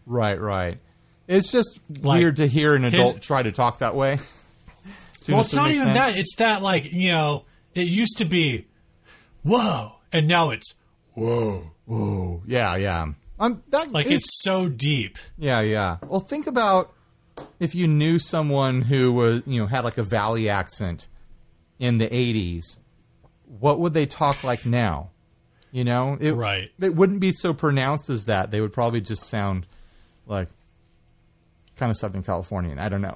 [0.07, 0.79] Right, right.
[1.27, 4.17] It's just Like, weird to hear an his- adult try to talk that way.
[5.29, 6.13] Well, it's not even extent.
[6.13, 6.17] that.
[6.17, 7.43] It's that like you know,
[7.75, 8.65] it used to be,
[9.43, 10.75] whoa, and now it's
[11.15, 11.71] whoa.
[11.83, 12.43] Whoa.
[12.47, 13.07] Yeah, yeah.
[13.37, 15.17] I'm that Like is- it's so deep.
[15.37, 15.97] yeah, yeah.
[16.07, 16.93] Well, think about
[17.59, 21.09] if you knew someone who was, you know, had like a valley accent
[21.77, 22.79] in the '80s.
[23.59, 25.09] What would they talk like now?
[25.73, 26.71] You know, it, Right.
[26.79, 28.51] It wouldn't be so pronounced as that.
[28.51, 29.67] They would probably just sound
[30.27, 30.49] like
[31.75, 32.79] kind of Southern Californian.
[32.79, 33.15] I don't know.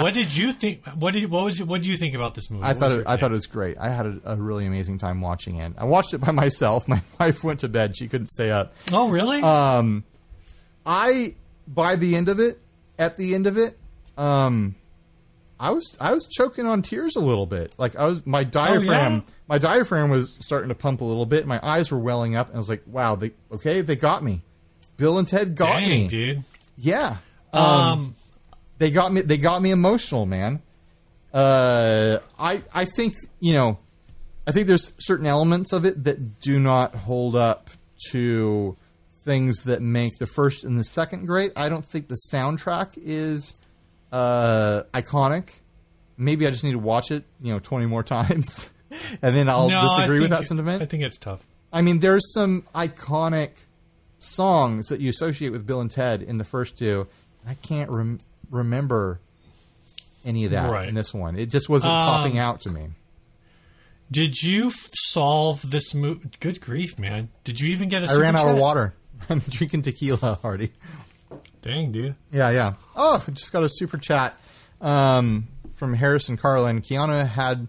[0.00, 0.86] what did you think?
[0.86, 2.64] What did what was what did you think about this movie?
[2.64, 3.78] I What thought it, I thought it was great.
[3.78, 5.72] I had a, a really amazing time watching it.
[5.78, 6.86] I watched it by myself.
[6.88, 8.74] My wife went to bed; she couldn't stay up.
[8.92, 9.40] Oh, really?
[9.42, 10.00] Uh,
[10.84, 11.34] I
[11.66, 12.58] by the end of it,
[12.98, 13.78] at the end of it,
[14.18, 14.74] um,
[15.60, 17.74] I was I was choking on tears a little bit.
[17.78, 19.20] Like I was my diaphragm, yeah?
[19.46, 21.46] my diaphragm was starting to pump a little bit.
[21.46, 24.42] My eyes were welling up, and I was like, "Wow, they okay, they got me."
[24.96, 26.08] Bill and Ted got Dang, me.
[26.08, 26.44] dude.
[26.76, 27.16] Yeah,
[27.52, 28.14] Um,
[28.78, 30.60] they got me they got me emotional man
[31.32, 33.78] uh i i think you know
[34.46, 37.70] i think there's certain elements of it that do not hold up
[38.10, 38.76] to
[39.24, 43.56] things that make the first and the second great i don't think the soundtrack is
[44.12, 45.60] uh iconic
[46.18, 48.70] maybe I just need to watch it, you know, twenty more times,
[49.22, 50.82] and then I'll No, disagree with that sentiment.
[50.82, 51.40] I think it's tough.
[51.72, 53.50] I mean, there's some iconic
[54.22, 57.06] songs that you associate with Bill and Ted in the first two.
[57.46, 58.20] I can't rem-
[58.50, 59.20] remember
[60.24, 60.88] any of that Right.
[60.88, 61.36] in this one.
[61.36, 62.88] It just wasn't Um, popping out to me.
[64.10, 66.28] Did you f- solve this movie?
[66.38, 67.30] Good grief, man!
[67.44, 68.12] Did you even get a?
[68.12, 68.94] I ran out of water.
[69.30, 70.72] I'm drinking tequila, Hardy.
[71.62, 72.14] Dang, dude.
[72.30, 72.74] Yeah, yeah.
[72.94, 74.38] Oh, I just got a super chat
[74.80, 76.82] um, from Harrison Carlin.
[76.82, 77.68] Keanu had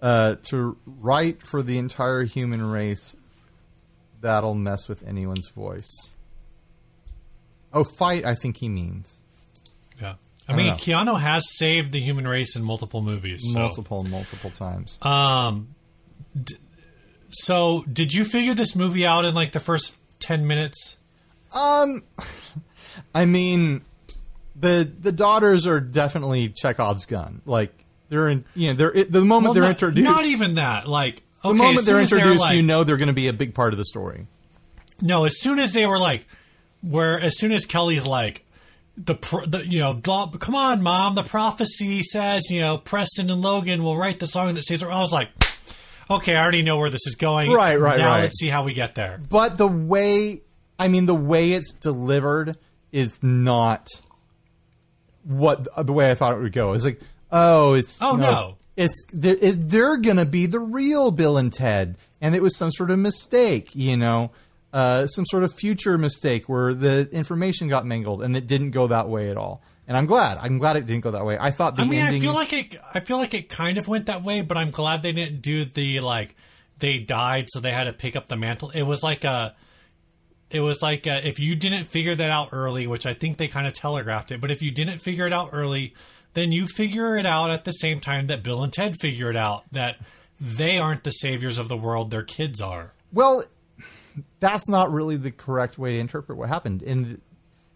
[0.00, 3.16] uh, to write for the entire human race.
[4.24, 6.08] That'll mess with anyone's voice.
[7.74, 8.24] Oh, fight!
[8.24, 9.22] I think he means
[10.00, 10.14] Yeah.
[10.48, 10.76] I, don't mean, know.
[10.76, 13.42] Keanu has saved the human race in multiple movies.
[13.52, 13.58] So.
[13.58, 14.98] multiple, multiple times.
[15.02, 15.74] Um,
[16.42, 16.56] d-
[17.28, 20.96] so did you figure this movie out in like the first ten minutes?
[21.54, 22.02] Um,
[23.14, 23.82] I mean,
[24.56, 27.42] the the daughters are definitely Chekhov's gun.
[27.44, 27.74] Like
[28.08, 30.10] they're in, you know, they're the moment Well, they're not, introduced.
[30.10, 30.88] Not even that.
[30.88, 33.28] Like, okay, the moment they're as they introduced, like- you know they're going to be
[33.28, 34.26] a big part of the story.
[35.00, 36.26] No, as soon as they were like,
[36.80, 38.44] where as soon as Kelly's like,
[38.96, 43.42] the, pro- the you know, come on, mom, the prophecy says you know Preston and
[43.42, 44.82] Logan will write the song that saves.
[44.82, 44.90] her.
[44.92, 45.30] I was like,
[46.08, 47.50] okay, I already know where this is going.
[47.50, 48.20] Right, right, now right.
[48.22, 49.20] Let's see how we get there.
[49.28, 50.42] But the way,
[50.78, 52.56] I mean, the way it's delivered
[52.92, 53.88] is not
[55.24, 56.74] what the way I thought it would go.
[56.74, 57.00] It's like,
[57.32, 58.56] oh, it's Oh, no.
[58.76, 62.70] It's there is they're gonna be the real Bill and Ted, and it was some
[62.70, 64.32] sort of mistake, you know,
[64.72, 68.86] uh, some sort of future mistake where the information got mangled, and it didn't go
[68.88, 69.62] that way at all.
[69.86, 70.38] And I'm glad.
[70.38, 71.36] I'm glad it didn't go that way.
[71.38, 72.22] I thought the I mean, ending.
[72.22, 72.76] I feel like it.
[72.92, 75.64] I feel like it kind of went that way, but I'm glad they didn't do
[75.64, 76.34] the like
[76.78, 78.70] they died, so they had to pick up the mantle.
[78.70, 79.54] It was like a.
[80.50, 83.66] It was like if you didn't figure that out early, which I think they kind
[83.66, 84.40] of telegraphed it.
[84.40, 85.94] But if you didn't figure it out early,
[86.34, 89.36] then you figure it out at the same time that Bill and Ted figure it
[89.36, 89.96] out that
[90.40, 92.92] they aren't the saviors of the world; their kids are.
[93.12, 93.44] Well,
[94.40, 96.82] that's not really the correct way to interpret what happened.
[96.82, 97.20] And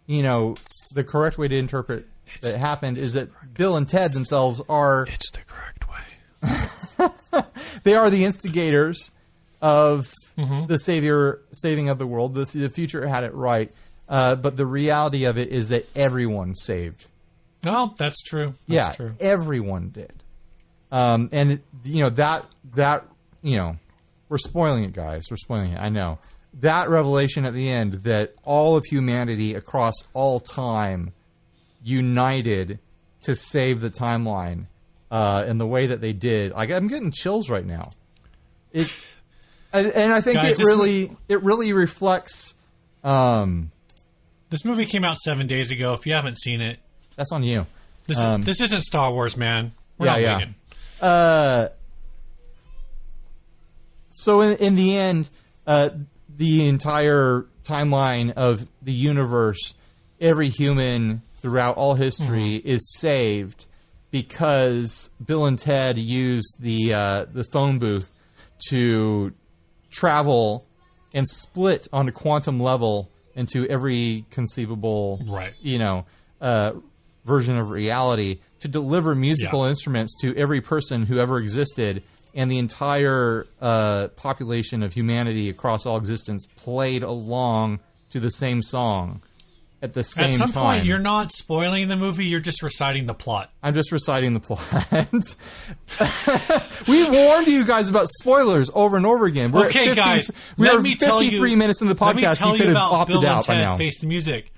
[0.06, 0.56] you know,
[0.92, 2.06] the correct way to interpret
[2.42, 7.42] that happened is that Bill and Ted themselves are It's the correct way.
[7.84, 9.11] they are the instigators
[9.62, 10.66] of Mm-hmm.
[10.66, 12.36] the savior saving of the world.
[12.36, 13.72] The, the future had it right,
[14.09, 17.06] uh, but the reality of it is that everyone saved.
[17.64, 18.54] Well, that's true.
[18.66, 19.11] yeah, That's true.
[19.20, 20.22] everyone did.
[20.92, 22.44] Um, and it- you know that
[22.74, 23.04] that
[23.42, 23.76] you know
[24.28, 25.24] we're spoiling it, guys.
[25.30, 25.80] We're spoiling it.
[25.80, 26.18] I know
[26.61, 31.12] that revelation at the end that all of humanity across all time
[31.82, 32.78] united
[33.22, 34.66] to save the timeline
[35.11, 36.52] uh, in the way that they did.
[36.52, 37.90] Like I'm getting chills right now.
[38.72, 38.94] It
[39.72, 42.54] and, and I think Guys, it really it really reflects.
[43.04, 43.70] Um,
[44.50, 45.94] This movie came out seven days ago.
[45.94, 46.78] If you haven't seen it,
[47.18, 47.66] that's on you.
[48.06, 49.72] this Um, this isn't Star Wars, man.
[49.98, 50.36] We're Yeah, not yeah.
[50.38, 50.54] waiting.
[51.02, 51.68] Uh,
[54.10, 55.28] so in, in the end,
[55.66, 55.90] uh,
[56.34, 59.74] the entire timeline of the universe,
[60.20, 63.66] every human throughout all history is saved
[64.10, 68.10] because Bill and Ted used the uh, the phone booth
[68.70, 69.32] to
[69.90, 70.66] travel
[71.14, 75.52] and split on a quantum level into every conceivable Right.
[75.62, 76.06] you know
[76.40, 76.72] uh,
[77.28, 79.68] version of reality to deliver musical Yeah.
[79.70, 82.02] instruments to every person who ever existed
[82.34, 87.78] and the entire uh, population of humanity across all existence played along
[88.10, 89.22] to the same song
[89.80, 90.78] at the same At some time.
[90.78, 93.52] point, you're not spoiling the movie; you're just reciting the plot.
[93.62, 94.58] I'm just reciting the plot.
[96.88, 99.52] we warned you guys about spoilers over and over again.
[99.52, 101.56] We're okay, at 50, guys, we let are me tell 53 you.
[101.56, 102.06] minutes in the podcast.
[102.06, 103.78] Let me tell You you about Bill and Ted.
[103.78, 104.52] Face the Music.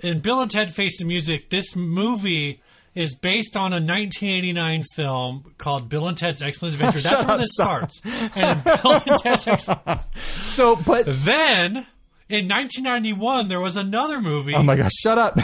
[0.00, 2.62] In Bill and Ted Face the Music, this movie
[2.94, 7.00] is based on a 1989 film called Bill and Ted's Excellent Adventure.
[7.00, 7.90] That's where this stop.
[7.90, 8.36] starts.
[8.36, 9.80] And Bill and Ted's Excellent.
[10.14, 11.86] So, but Then.
[12.30, 15.34] In 1991, there was another movie, oh my gosh, shut up.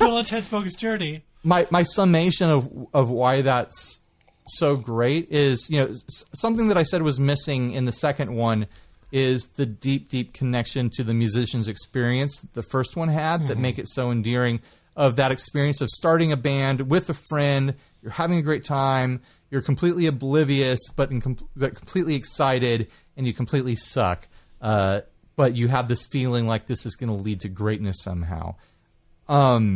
[0.00, 1.22] Bill and Ted's Bogus Journey.
[1.44, 4.00] my my summation of of why that's
[4.48, 5.92] so great is you know
[6.34, 8.66] something that I said was missing in the second one
[9.12, 13.78] is the deep deep connection to the musician's experience the first one had that make
[13.78, 14.60] it so endearing
[14.96, 19.22] of that experience of starting a band with a friend you're having a great time
[19.50, 24.28] you're completely oblivious but in com- but completely excited and you completely suck.
[24.60, 25.00] Uh,
[25.36, 28.54] but you have this feeling like this is going to lead to greatness somehow.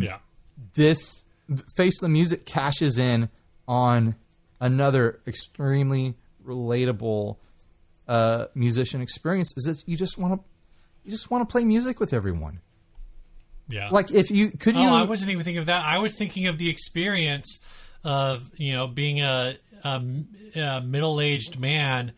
[0.02, 0.18] Yeah.
[0.74, 1.24] this
[1.74, 3.28] face the music cashes in
[3.66, 4.14] on
[4.60, 6.14] another extremely
[6.46, 7.36] relatable
[8.10, 10.40] uh, musician experience is that you just want to
[11.04, 12.60] you just want to play music with everyone
[13.68, 13.88] Yeah.
[13.90, 15.84] Like if you could you Oh, I wasn't even thinking of that.
[15.84, 17.58] I was thinking of the experience
[18.04, 20.02] of you know being a, a,
[20.56, 22.12] a middle-aged man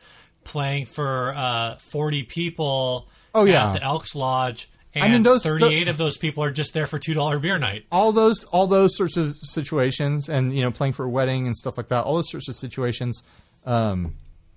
[0.44, 3.08] playing for uh, forty people.
[3.34, 3.68] Oh, yeah.
[3.68, 6.86] at the Elks Lodge, and I mean, those- thirty-eight of those people are just there
[6.86, 7.84] for two dollar beer night.
[7.92, 11.56] all those all those sorts of situations and you know playing for a wedding and
[11.56, 13.22] stuff like that all those sorts of situations
[13.66, 14.14] um,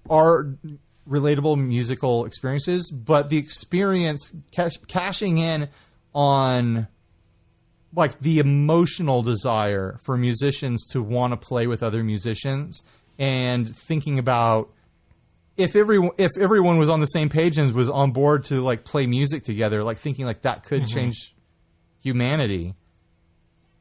[0.10, 0.50] are
[1.08, 5.70] relatable musical experiences but the experience cash, cashing in
[6.14, 6.88] on
[7.94, 12.82] like the emotional desire for musicians to want to play with other musicians
[13.18, 14.70] and thinking about
[15.58, 18.84] if everyone if everyone was on the same page and was on board to like
[18.84, 20.98] play music together like thinking like that could mm-hmm.
[20.98, 21.36] change
[22.02, 22.76] humanity.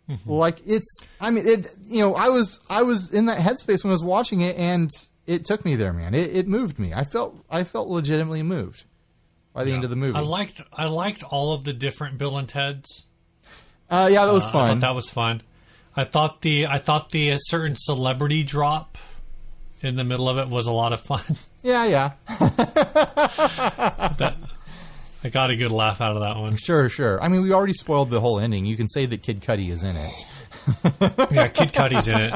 [0.09, 0.31] Mm-hmm.
[0.31, 3.91] Like it's i mean it you know i was i was in that headspace when
[3.91, 4.91] i was watching it and
[5.27, 8.85] it took me there man it, it moved me i felt i felt legitimately moved
[9.53, 12.37] by the end of the movie I liked I liked all of the different Bill
[12.37, 13.07] and Ted's.
[13.89, 15.43] uh, yeah that was I fun thought that was fun.
[15.97, 18.99] I thought the I thought the uh, certain celebrity drop
[19.81, 21.23] in the middle of it was a lot of fun.
[21.63, 22.13] yeah yeah
[24.19, 24.35] that
[25.23, 26.57] I got a good laugh out of that one.
[26.57, 29.41] sure sure i mean we already spoiled the whole ending you can say that Kid
[29.41, 30.13] Cudi is in it
[31.31, 32.33] Yeah, Kid Cudi's in it.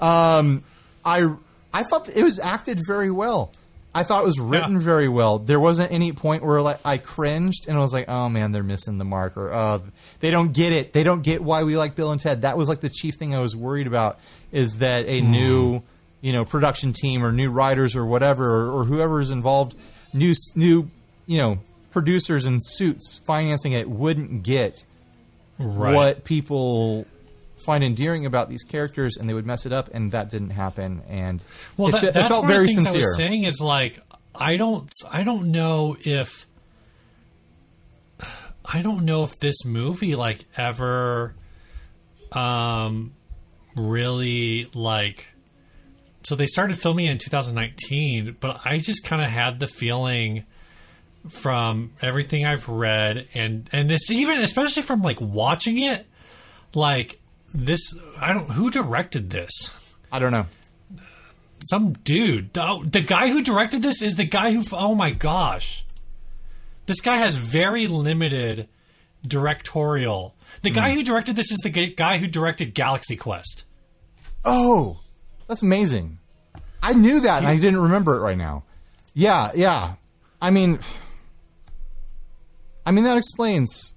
[0.00, 1.34] I
[1.72, 3.52] I thought it was acted very well.
[3.94, 4.78] I thought it was written Yeah.
[4.80, 5.38] very well.
[5.38, 8.62] There wasn't any point where like I cringed and I was like, "Oh man, they're
[8.62, 9.78] missing the mark," or "Oh, uh,
[10.20, 10.92] they don't get it.
[10.92, 13.34] They don't get why we like Bill and Ted." That was like the chief thing
[13.34, 14.18] I was worried about
[14.52, 15.30] is that a hmm.
[15.30, 15.82] new,
[16.20, 19.74] you know, production team or new writers or whatever or, or whoever is involved,
[20.12, 20.90] new new,
[21.26, 21.58] you know,
[21.90, 24.84] producers and suits financing it wouldn't get
[25.58, 25.94] Right.
[25.94, 27.04] what people
[27.58, 31.02] find endearing about these characters and they would mess it up and that didn't happen
[31.08, 31.42] and
[31.76, 33.60] Well, that, it that's felt one very of the things sincere I was saying is
[33.60, 34.00] like
[34.34, 36.46] I don't I don't know if
[38.64, 41.34] I don't know if this movie like ever
[42.32, 43.14] um
[43.74, 45.26] really like
[46.22, 50.44] so they started filming in 2019 but I just kind of had the feeling
[51.30, 56.06] from everything I've read and and this even especially from like watching it
[56.74, 57.18] like
[57.54, 59.74] this I don't who directed this
[60.12, 60.46] i don't know
[61.60, 62.52] some dude.
[62.52, 64.62] The, the guy who directed this is the guy who.
[64.72, 65.84] Oh my gosh,
[66.86, 68.68] this guy has very limited
[69.26, 70.34] directorial.
[70.62, 70.98] The guy hmm.
[70.98, 73.64] who directed this is the guy who directed Galaxy Quest.
[74.44, 75.00] oh
[75.46, 76.18] that's amazing
[76.82, 78.62] i knew that and i didn't remember it right now
[79.14, 79.94] yeah yeah
[80.40, 80.78] i mean
[82.86, 83.94] i mean that explains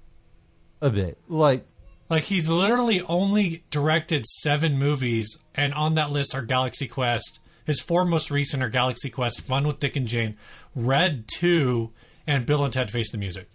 [0.80, 1.64] a bit like
[2.12, 7.40] Like he's literally only directed seven movies, and on that list are Galaxy Quest.
[7.64, 10.36] His four most recent are Galaxy Quest, Fun with Dick and Jane,
[10.76, 11.88] Red Two,
[12.26, 13.48] and Bill and Ted Face the Music.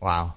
[0.00, 0.32] wow.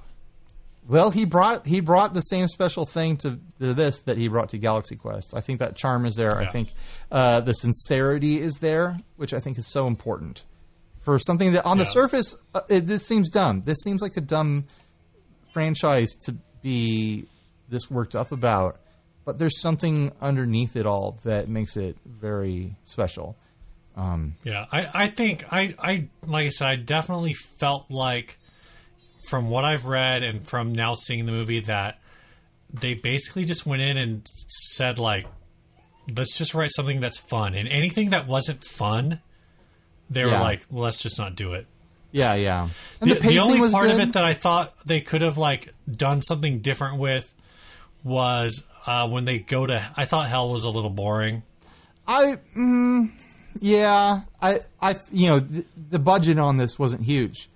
[0.85, 4.49] Well he brought he brought the same special thing to, to this that he brought
[4.49, 5.33] to galaxy quest.
[5.33, 6.37] I think that charm is there.
[6.37, 6.73] I think
[7.13, 10.43] uh, the sincerity is there which i think is so important.
[10.99, 13.61] For something that on the surface uh, it, this seems dumb.
[13.61, 14.65] This seems like a dumb
[15.53, 17.27] franchise to be
[17.73, 18.79] this worked up about
[19.25, 23.35] but there's something underneath it all that makes it very special
[23.95, 28.37] um, Yeah, I, I think I, I like I said, I definitely felt like
[29.29, 31.99] from what I've read and from now seeing the movie that
[32.73, 35.27] they basically just went in and said like,
[36.17, 39.21] let's just write something that's fun, and anything that wasn't fun,
[40.09, 41.67] they were like, well, let's just not do it.
[42.11, 42.69] yeah yeah
[42.99, 43.93] and The, the, the only part good.
[43.93, 47.33] of it that I thought they could have like done something different with
[48.03, 49.85] was uh, when they go to.
[49.95, 51.43] I thought hell was a little boring.
[52.07, 53.11] I, mm,
[53.59, 57.49] yeah, I, I, you know, the, the budget on this wasn't huge.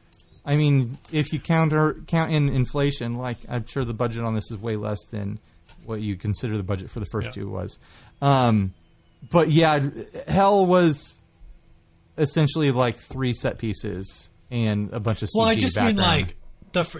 [0.46, 4.50] I mean, if you counter count in inflation, like I'm sure the budget on this
[4.50, 5.40] is way less than
[5.86, 7.44] what you consider the budget for the first Yeah.
[7.44, 7.78] two was.
[8.22, 8.74] Um,
[9.30, 9.86] but yeah,
[10.28, 11.20] Hell was
[12.18, 15.98] essentially like three set pieces and a bunch of CG Well, I just background.
[15.98, 16.36] mean like
[16.72, 16.84] the.
[16.86, 17.00] Fr-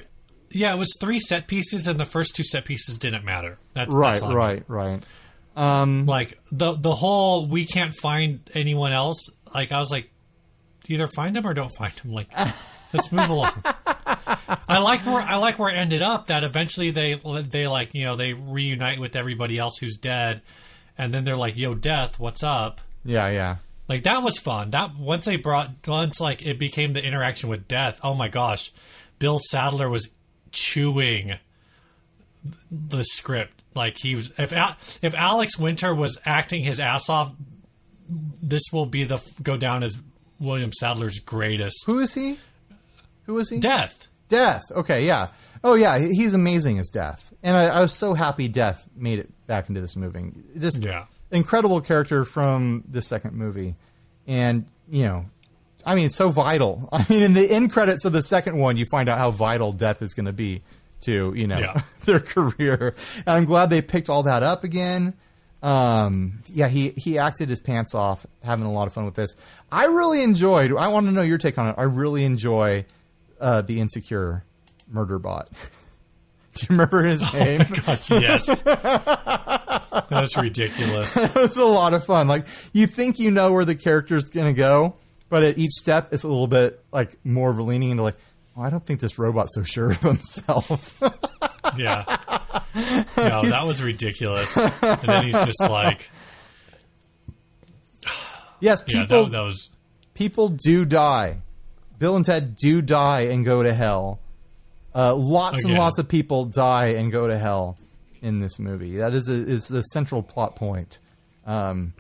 [0.52, 3.58] yeah, it was three set pieces, and the first two set pieces didn't matter.
[3.74, 5.06] That, right, that's right, right.
[5.56, 9.30] Um, Like the the whole we can't find anyone else.
[9.54, 10.10] Like I was like,
[10.88, 12.12] either find them or don't find them.
[12.12, 12.30] Like,
[12.94, 13.64] let's move along.
[14.70, 16.28] I like where I like where it ended up.
[16.28, 17.16] That eventually they
[17.50, 20.42] they like you know they reunite with everybody else who's dead,
[20.98, 23.56] and then they're like, "Yo, death, what's up?" yeah, yeah.
[23.88, 24.72] Like that was fun.
[24.72, 28.00] That once they brought once like it became the interaction with death.
[28.04, 28.72] Oh my gosh,
[29.18, 30.14] Bill Sadler was
[30.58, 31.36] chewing
[32.72, 34.32] the script like he was.
[34.38, 37.32] If Al- if Alex Winter was acting his ass off,
[38.42, 39.98] this will be the go down as
[40.40, 42.38] William Sadler's greatest Who is he?
[43.26, 43.60] Who is he?
[43.60, 44.08] death.
[44.30, 44.64] Death.
[44.72, 45.28] Okay, yeah.
[45.64, 49.30] Oh yeah, he's amazing as Death, and I, I was so happy Death made it
[49.48, 50.32] back into this movie.
[50.58, 51.06] Just Yeah.
[51.32, 53.76] incredible character from the second movie,
[54.28, 55.26] and you know,
[55.88, 56.88] I mean, so vital.
[56.92, 59.72] I mean, in the end credits of the second one, you find out how vital
[59.74, 60.62] Death is going to be
[61.02, 61.82] to you know Yeah.
[62.06, 62.96] their career.
[63.18, 65.14] And I'm glad they picked all that up again.
[65.64, 69.36] Um, yeah, he he acted his pants off, having a lot of fun with this.
[69.72, 70.72] I really enjoyed.
[70.76, 71.76] I want to know your take on it.
[71.78, 72.86] I really enjoy
[73.42, 74.44] uh, the insecure
[74.88, 75.50] murder bot.
[76.54, 77.62] Do you remember his name?
[77.86, 78.62] Gosh, yes.
[80.10, 81.18] That's ridiculous.
[81.18, 82.28] it was a lot of fun.
[82.28, 84.96] Like you think you know where the character's going to go,
[85.30, 88.18] but at each step, it's a little bit like more of a leaning into like,
[88.56, 91.02] oh, I don't think this robot's so sure of himself.
[91.78, 92.06] Yeah.
[93.18, 94.56] No, that was ridiculous.
[94.82, 96.10] And then he's just like,
[98.62, 99.70] yes, yeah, people that, that was.
[100.14, 101.42] people do die.
[102.00, 104.22] Bill and Ted do die and go to hell.
[104.96, 107.78] Uh, lots and lots of people die and go to hell
[108.22, 108.96] in this movie.
[108.98, 111.00] That is a, is the central plot point
[111.46, 111.94] um,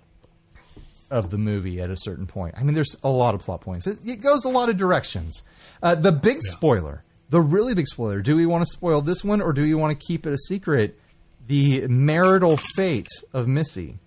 [1.09, 2.55] of the movie at a certain point.
[2.57, 3.87] I mean, there's a lot of plot points.
[3.87, 5.43] It, it goes a lot of directions.
[5.81, 8.21] Uh, the big spoiler, the really big spoiler.
[8.21, 10.37] Do we want to spoil this one or do we want to keep it a
[10.37, 10.99] secret?
[11.45, 13.99] The marital fate of Missy.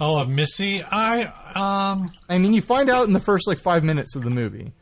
[0.00, 0.82] Oh, of Missy?
[0.82, 1.22] I,
[1.54, 4.72] um, I mean, you find out in the first like five minutes of the movie.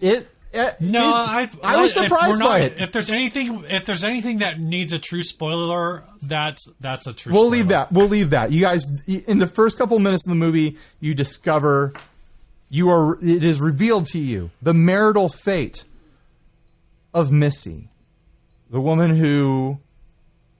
[0.00, 0.28] It.
[0.56, 2.78] Uh, no, it- I, I was surprised not- by it.
[2.78, 7.32] If there's anything, if there's anything that needs a true spoiler, that's that's a true.
[7.32, 7.56] We'll spoiler.
[7.56, 7.92] leave that.
[7.92, 8.52] We'll leave that.
[8.52, 11.92] You guys, in the first couple minutes of the movie, you discover
[12.70, 13.18] you are.
[13.22, 15.84] It is revealed to you the marital fate
[17.12, 17.88] of Missy,
[18.70, 19.78] the woman who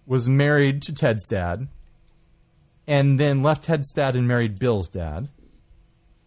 [0.06, 1.66] was married to Ted's dad,
[2.86, 5.28] and then left Ted's dad and married Bill's dad,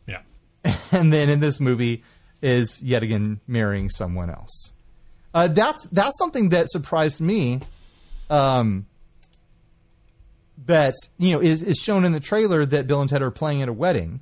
[0.07, 0.21] Yeah.
[0.91, 2.03] and then in this movie
[2.41, 4.73] is yet again marrying someone else.
[5.33, 7.61] Uh, that's that's something that surprised me.
[8.29, 8.87] Um,
[10.65, 13.61] that you know is is shown in the trailer that Bill and Ted are playing
[13.61, 14.21] at a wedding,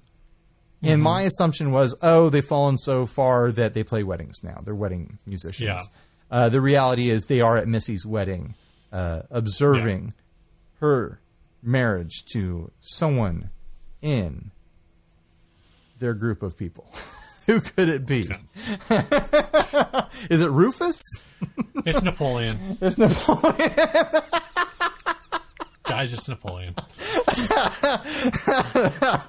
[0.84, 4.62] and my assumption was, oh, they've fallen so far that they play weddings now.
[4.64, 5.68] They're wedding musicians.
[5.68, 5.80] Yeah.
[6.30, 8.56] Uh, the reality is they are at Missy's wedding,
[8.92, 10.14] uh, observing
[10.80, 11.20] her
[11.62, 13.50] marriage to someone
[14.02, 14.52] in
[16.00, 16.92] their group of people.
[17.48, 18.30] Who could it be?
[20.30, 21.02] Is it Rufus?
[21.86, 22.78] It's Napoleon.
[22.82, 23.72] It's Napoleon.
[25.84, 26.74] Guys, it's Napoleon.
[27.06, 28.02] that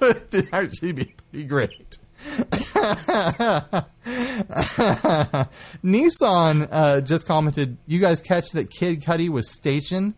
[0.01, 1.97] would actually be pretty great.
[5.83, 10.15] Nissan uh, just commented, "You guys catch that Kid Cudi was stationed?"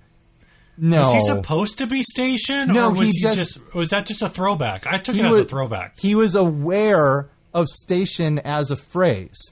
[0.77, 2.73] No, Was he supposed to be stationed?
[2.73, 4.87] No, or was he he, just- just, Was that just a throwback?
[4.87, 5.99] I took it as a throwback.
[5.99, 9.51] He was aware of station as a phrase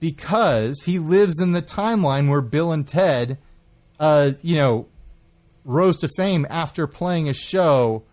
[0.00, 3.38] because he lives in the timeline where Bill and Ted,
[3.98, 4.86] uh, you know,
[5.64, 8.04] rose to fame after playing a show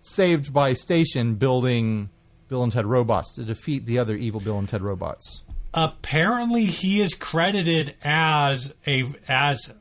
[0.00, 2.10] saved by Station building
[2.48, 5.44] Bill and Ted robots to defeat the other evil Bill and Ted robots.
[5.74, 9.74] Apparently, he is credited as a as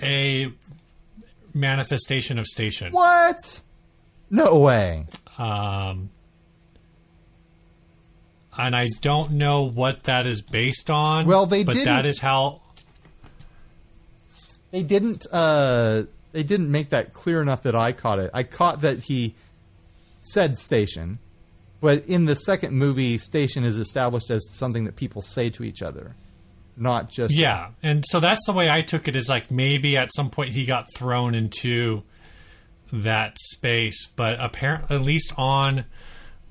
[0.00, 0.52] a
[1.54, 2.92] manifestation of station.
[2.92, 3.62] What?
[4.30, 5.06] No way.
[5.38, 6.10] Um,
[8.56, 11.26] and I don't know what that is based on.
[11.26, 12.60] Well, they but didn't- that is how.
[14.70, 15.26] They didn't.
[15.30, 18.30] Uh, they didn't make that clear enough that I caught it.
[18.32, 19.34] I caught that he
[20.22, 21.18] said station,
[21.80, 25.82] but in the second movie, station is established as something that people say to each
[25.82, 26.14] other,
[26.76, 29.16] not just Yeah, and so that's the way I took it.
[29.16, 32.02] Is like maybe at some point he got thrown into
[32.90, 35.84] that space, but apparently, at least on,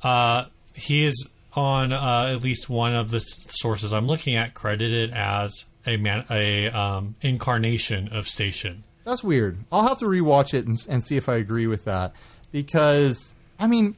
[0.03, 0.45] uh,
[0.75, 5.11] he is on uh, at least one of the s- sources I'm looking at credited
[5.11, 8.83] as a man, a um, incarnation of Station.
[9.03, 9.57] That's weird.
[9.71, 12.15] I'll have to rewatch it and, and see if I agree with that
[12.51, 13.95] because I mean,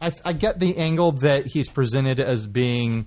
[0.00, 3.06] I, I get the angle that he's presented as being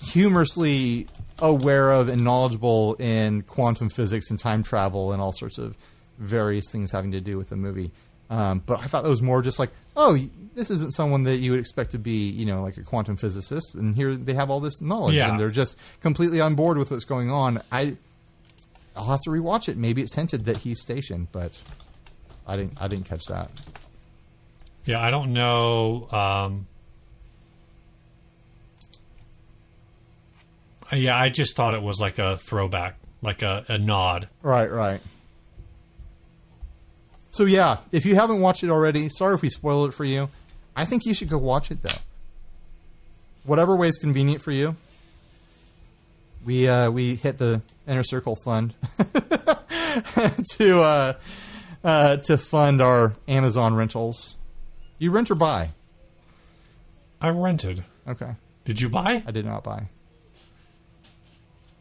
[0.00, 1.06] humorously
[1.38, 5.76] aware of and knowledgeable in quantum physics and time travel and all sorts of
[6.18, 7.90] various things having to do with the movie.
[8.30, 10.18] Um, but I thought that was more just like, oh,
[10.54, 13.74] this isn't someone that you would expect to be, you know, like a quantum physicist,
[13.74, 15.30] and here they have all this knowledge, Yeah.
[15.30, 17.62] and they're just completely on board with what's going on.
[17.72, 17.96] I
[18.96, 19.76] I'll have to rewatch it.
[19.76, 21.60] Maybe it's hinted that he's stationed, but
[22.46, 22.80] I didn't.
[22.80, 23.50] I didn't catch that.
[24.84, 26.08] Yeah, I don't know.
[26.12, 26.66] Um,
[30.92, 34.28] yeah, I just thought it was like a throwback, like a, a nod.
[34.42, 35.00] Right, right.
[37.28, 40.28] So yeah, if you haven't watched it already, sorry if we spoiled it for you.
[40.76, 42.00] I think you should go watch it though.
[43.44, 44.76] Whatever way is convenient for you.
[46.44, 48.74] we uh, we hit the inner circle fund
[50.52, 51.12] to uh,
[51.84, 54.36] uh, to fund our Amazon rentals.
[54.98, 55.70] You rent or buy?
[57.20, 57.84] I rented.
[58.06, 59.22] Okay, Did you buy?
[59.26, 59.88] I did not buy.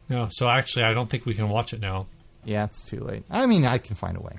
[0.10, 0.28] No.
[0.30, 2.08] So actually, I don't think we can watch it now.
[2.46, 3.24] Yeah, it's too late.
[3.30, 4.38] I mean, I can find a way.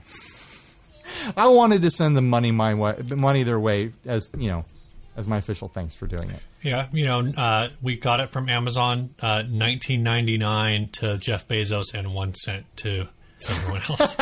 [1.36, 4.64] I wanted to send the money my way, money their way as you know,
[5.16, 6.40] as my official thanks for doing it.
[6.62, 11.46] Yeah, you know, uh, we got it from Amazon, uh, nineteen ninety nine to Jeff
[11.46, 13.09] Bezos, and one cent to
[13.50, 14.16] everyone else.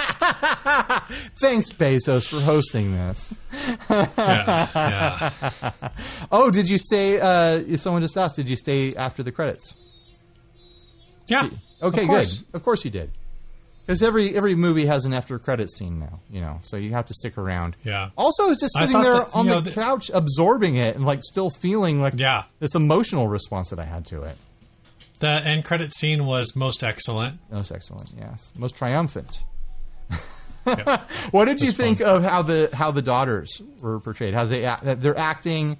[1.40, 3.32] Thanks, Bezos, for hosting this.
[3.88, 5.70] yeah, yeah.
[6.32, 7.20] Oh, did you stay?
[7.20, 9.74] Uh, someone just asked, did you stay after the credits?
[11.28, 11.48] yeah.
[11.80, 12.26] Okay, Of good.
[12.54, 13.10] Of course you did.
[13.86, 17.06] Because every every movie has an after credit scene now, you know, so you have
[17.06, 17.74] to stick around.
[17.84, 18.10] Yeah.
[18.16, 21.04] Also, I was just sitting there that, on the know, that- couch absorbing it and
[21.04, 22.44] like still feeling like Yeah.
[22.60, 24.36] this emotional response that I had to it.
[25.18, 27.38] The end credit scene was most excellent.
[27.50, 29.42] Most excellent, yes, most triumphant.
[30.64, 31.00] Yeah.
[31.32, 34.32] What did you think of how the how the daughters were portrayed?
[34.32, 35.76] How they act, their acting,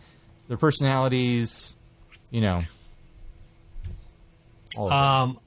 [0.49, 1.77] their personalities,
[2.33, 2.63] you know.
[4.77, 4.97] All of that.
[4.97, 5.39] Um,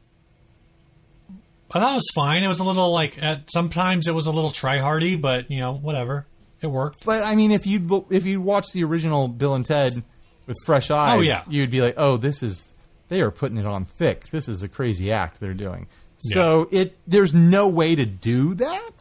[1.72, 2.44] I thought it was fine.
[2.44, 5.60] It was a little like at sometimes it was a little try hardy, but you
[5.60, 6.26] know whatever,
[6.62, 7.06] it worked.
[7.06, 10.04] But I mean, if you if you watch the original Bill and Ted
[10.46, 11.44] with fresh oh, eyes, Oh, yeah.
[11.50, 12.74] you'd be like, "Oh, this is
[13.08, 14.30] they are putting it on thick.
[14.30, 15.88] This is a crazy act they're doing."
[16.18, 18.92] So it there's no way to do that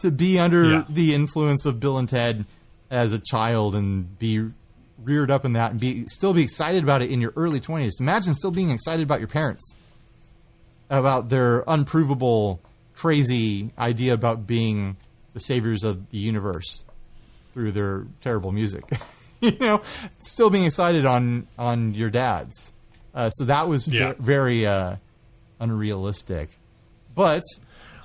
[0.00, 0.84] to be under Yeah.
[0.88, 2.44] the influence of Bill and Ted
[2.90, 4.50] as a child and be
[5.02, 8.00] reared up in that and be still be excited about it in your early 20s.
[8.00, 9.74] Imagine still being excited about your parents
[10.90, 12.60] about their unprovable
[12.94, 14.96] crazy idea about being
[15.32, 16.84] the saviors of the universe
[17.52, 18.84] through their terrible music.
[19.40, 19.82] you know,
[20.20, 22.72] still being excited on on your dad's.
[23.14, 24.14] Uh, so that was Yeah.
[24.18, 24.96] very uh,
[25.60, 26.58] unrealistic.
[27.14, 27.42] But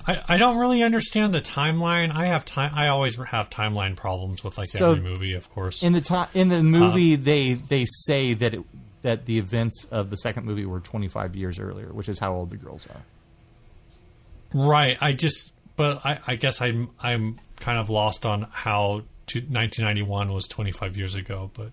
[0.07, 2.13] I, I don't really understand the timeline.
[2.13, 2.71] I have time.
[2.73, 5.83] I always have timeline problems with like So- every movie, of course.
[5.83, 8.61] in the time in the movie, they they say that it,
[9.01, 12.49] that the events of the second movie were 25 years earlier, which is how old
[12.49, 13.01] the girls are.
[14.53, 14.97] right.
[15.01, 20.33] I just, but I, I guess I'm I'm kind of lost on how to, 1991
[20.33, 21.49] was 25 years ago.
[21.53, 21.71] But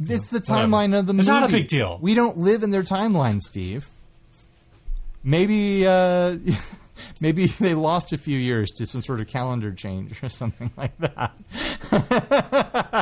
[0.00, 0.66] It's the whatever.
[0.68, 1.20] timeline of the movie.
[1.20, 1.98] It's not a big deal.
[2.00, 3.88] We don't live in their timeline, Steve.
[5.22, 6.36] Maybe uh,
[7.20, 10.96] maybe they lost a few years to some sort of calendar change or something like
[10.98, 11.32] that.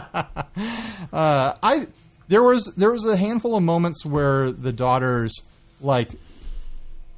[1.13, 1.87] uh, I
[2.29, 5.35] there was there was a handful of moments where the daughters
[5.81, 6.09] like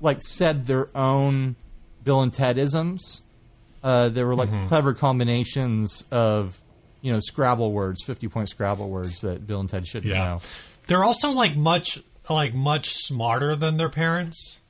[0.01, 1.57] like said their own
[2.05, 3.23] Bill and Ted isms.
[3.83, 4.67] Uh, there were like Mm-hmm.
[4.69, 6.59] clever combinations of
[7.03, 10.41] you know Scrabble words, fifty point Scrabble words that Bill and Ted shouldn't yeah, know.
[10.87, 11.99] they're also like much
[12.31, 14.61] like much smarter than their parents.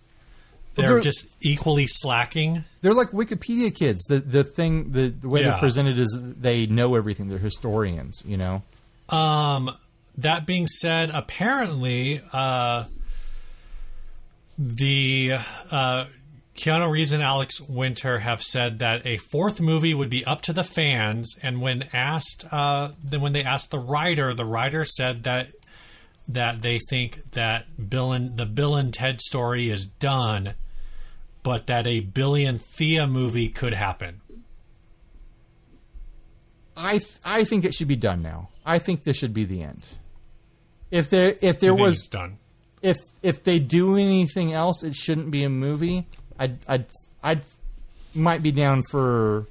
[0.74, 2.64] They're, they're- just equally slacking.
[2.82, 4.02] They're like Wikipedia kids.
[4.08, 7.28] The the thing the, the way they're presented is they know everything.
[7.28, 8.62] They're historians, you know.
[9.08, 9.70] Um,
[10.18, 12.84] that being said, apparently, uh,
[14.58, 15.36] the
[15.70, 16.06] uh,
[16.56, 20.52] Keanu Reeves and Alex Winter have said that a fourth movie would be up to
[20.52, 21.36] the fans.
[21.42, 25.48] And when asked, uh, then when they asked the writer, the writer said that
[26.26, 30.54] that they think that Bill and the Bill and Ted story is done,
[31.42, 34.22] but that a Billie and Thea movie could happen.
[36.76, 38.48] I th- I think it should be done now.
[38.64, 39.84] I think this should be the end.
[40.94, 42.38] If there if there was done.
[42.80, 46.06] if if they do anything else, it shouldn't be a movie.
[46.38, 46.86] I'd I'd
[47.20, 47.42] I'd
[48.14, 49.48] might be down for.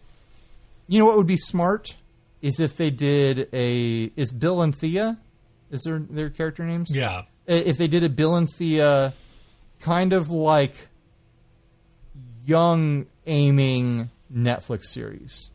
[0.87, 1.97] You know what would be smart
[2.41, 5.17] is if they did a is Bill and Thea,
[5.69, 6.89] is their their character names?
[6.89, 7.23] Yeah.
[7.45, 9.11] If they did a Bill and Thea,
[9.81, 10.87] kind of like
[12.45, 15.51] young aiming Netflix series,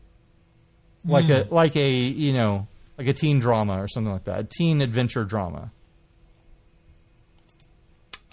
[1.03, 4.43] like a like a you know like a teen drama or something like that, a
[4.43, 5.71] teen adventure drama.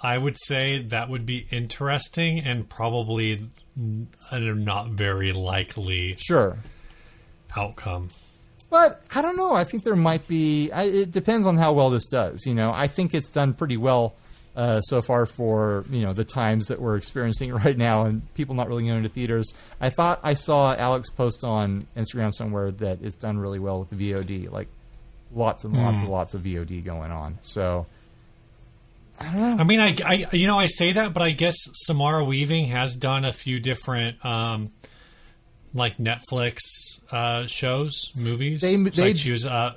[0.03, 3.49] I would say that would be interesting and probably
[4.31, 6.59] a not very likely Sure.
[7.57, 8.09] outcome.
[8.69, 9.55] But I don't know.
[9.55, 10.71] I think there might be.
[10.73, 12.45] I, it depends on how well this does.
[12.47, 14.15] You know, I think it's done pretty well
[14.57, 18.55] uh, so far for you know the times that we're experiencing right now, and people
[18.55, 19.55] not really going to theaters.
[19.81, 23.91] I thought I saw Alex post on Instagram somewhere that it's done really well with
[23.91, 24.69] the VOD, like
[25.33, 27.39] lots and lots and lots of VOD going on.
[27.43, 27.87] So
[29.21, 32.95] I mean, I, I, you know, I say that, but I guess Samara Weaving has
[32.95, 34.73] done a few different, um,
[35.75, 36.59] like Netflix
[37.11, 38.61] uh, shows, movies.
[38.61, 39.75] They- they- like she was, uh,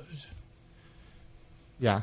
[1.79, 2.01] yeah,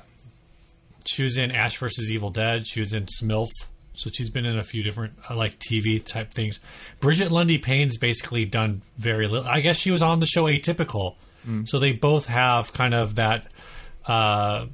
[1.06, 2.66] she was in Ash versus Evil Dead.
[2.66, 3.50] She was in Smilf.
[3.94, 6.58] So she's been in a few different uh, like TV type things.
[7.00, 9.48] Brigette Lundy-Paine's basically done very little.
[9.48, 11.14] I guess she was on the show Atypical.
[11.64, 13.46] So they both have kind of that
[14.04, 14.66] uh,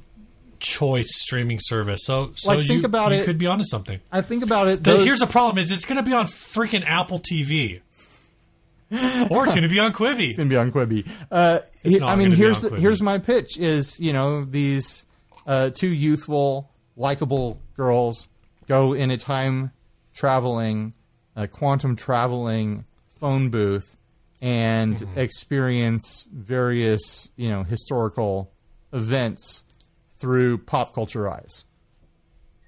[0.63, 2.03] choice streaming service.
[2.05, 3.25] So so Like, think you, about you it.
[3.25, 3.99] could be onto something.
[4.11, 4.83] I think about it.
[4.83, 7.81] The, here's the problem: is it's going to be on freaking Apple TV,
[9.29, 10.29] or it's going to be on Quibi.
[10.29, 11.07] It's gonna be on Quibi.
[11.31, 14.13] Uh, he- not I mean, gonna be here's on the, here's my pitch: is you
[14.13, 15.05] know these
[15.47, 18.27] uh, two youthful, likable girls
[18.67, 19.71] go in a time
[20.13, 20.93] traveling,
[21.35, 22.85] uh, quantum traveling
[23.19, 23.97] phone booth
[24.41, 25.19] and Mm-hmm.
[25.19, 28.51] experience various you know historical
[28.91, 29.63] events
[30.23, 31.65] through pop culture eyes.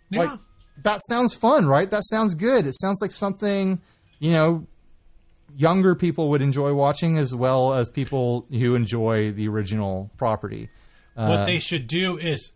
[0.09, 0.23] Yeah.
[0.23, 0.39] Like
[0.83, 1.89] that sounds fun, right?
[1.89, 2.67] That sounds good.
[2.67, 3.79] It sounds like something,
[4.19, 4.67] you know,
[5.55, 10.69] younger people would enjoy watching as well as people who enjoy the original property.
[11.15, 12.51] Uh, what they should do is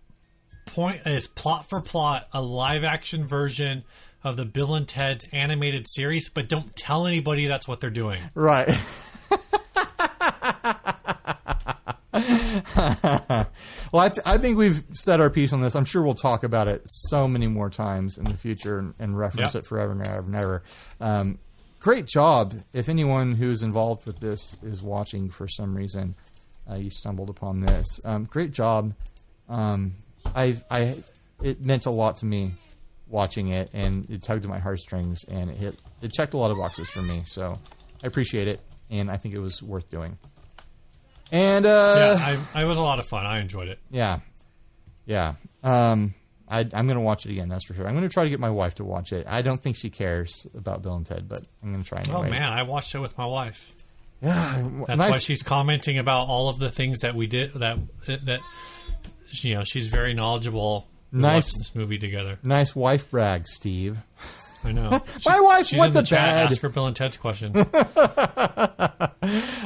[0.66, 3.86] point is plot for plot a live action version
[4.22, 8.22] of the Bill and Ted's animated series, but don't tell anybody that's what they're doing.
[8.36, 8.68] Right.
[13.92, 15.76] well, I, th- I think we've said our piece on this.
[15.76, 19.18] I'm sure we'll talk about it so many more times in the future and, and
[19.18, 19.60] reference Yeah.
[19.60, 20.64] it forever and ever and ever.
[21.00, 21.40] Um,
[21.80, 22.54] great job.
[22.74, 26.16] If anyone who's involved with this is watching for some reason,
[26.70, 27.88] uh, you stumbled upon this.
[28.06, 28.94] Um, great job.
[29.48, 29.94] Um,
[30.36, 31.04] I, I,
[31.42, 32.54] it meant a lot to me
[33.08, 36.52] watching it, and it tugged at my heartstrings, and it hit, it checked a lot
[36.52, 37.24] of boxes for me.
[37.26, 37.58] So
[38.04, 38.60] I appreciate it,
[38.92, 40.20] and I think it was worth doing.
[41.32, 43.26] And uh, yeah, I, I it was a lot of fun.
[43.26, 43.80] I enjoyed it.
[43.92, 44.20] yeah,
[45.06, 45.36] yeah.
[45.64, 46.14] Um,
[46.48, 47.48] I, I'm going to watch it again.
[47.50, 47.86] That's for sure.
[47.86, 49.28] I'm going to try to get my wife to watch it.
[49.30, 52.28] I don't think she cares about Bill and Ted, but I'm going to try anyways.
[52.28, 53.72] Oh man, I watched it with my wife.
[54.22, 55.12] yeah, That's nice.
[55.12, 57.54] why she's commenting about all of the things that we did.
[57.54, 57.78] That
[58.08, 58.40] that
[59.32, 60.88] you know, she's very knowledgeable.
[61.12, 61.56] Nice.
[61.58, 62.38] this movie together.
[62.44, 63.98] nice wife brag, Steve.
[64.64, 64.90] I know.
[65.26, 66.34] My wife She's went in the to chat.
[66.36, 66.46] bed.
[66.52, 67.54] Ask her Bill and Ted's question.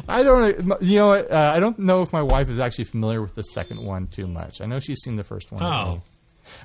[0.07, 0.81] I don't.
[0.81, 1.11] You know?
[1.13, 4.27] Uh, I don't know if my wife is actually familiar with the second one too
[4.27, 4.61] much.
[4.61, 5.63] I know she's seen the first one.
[5.63, 5.67] Oh.
[5.67, 6.01] All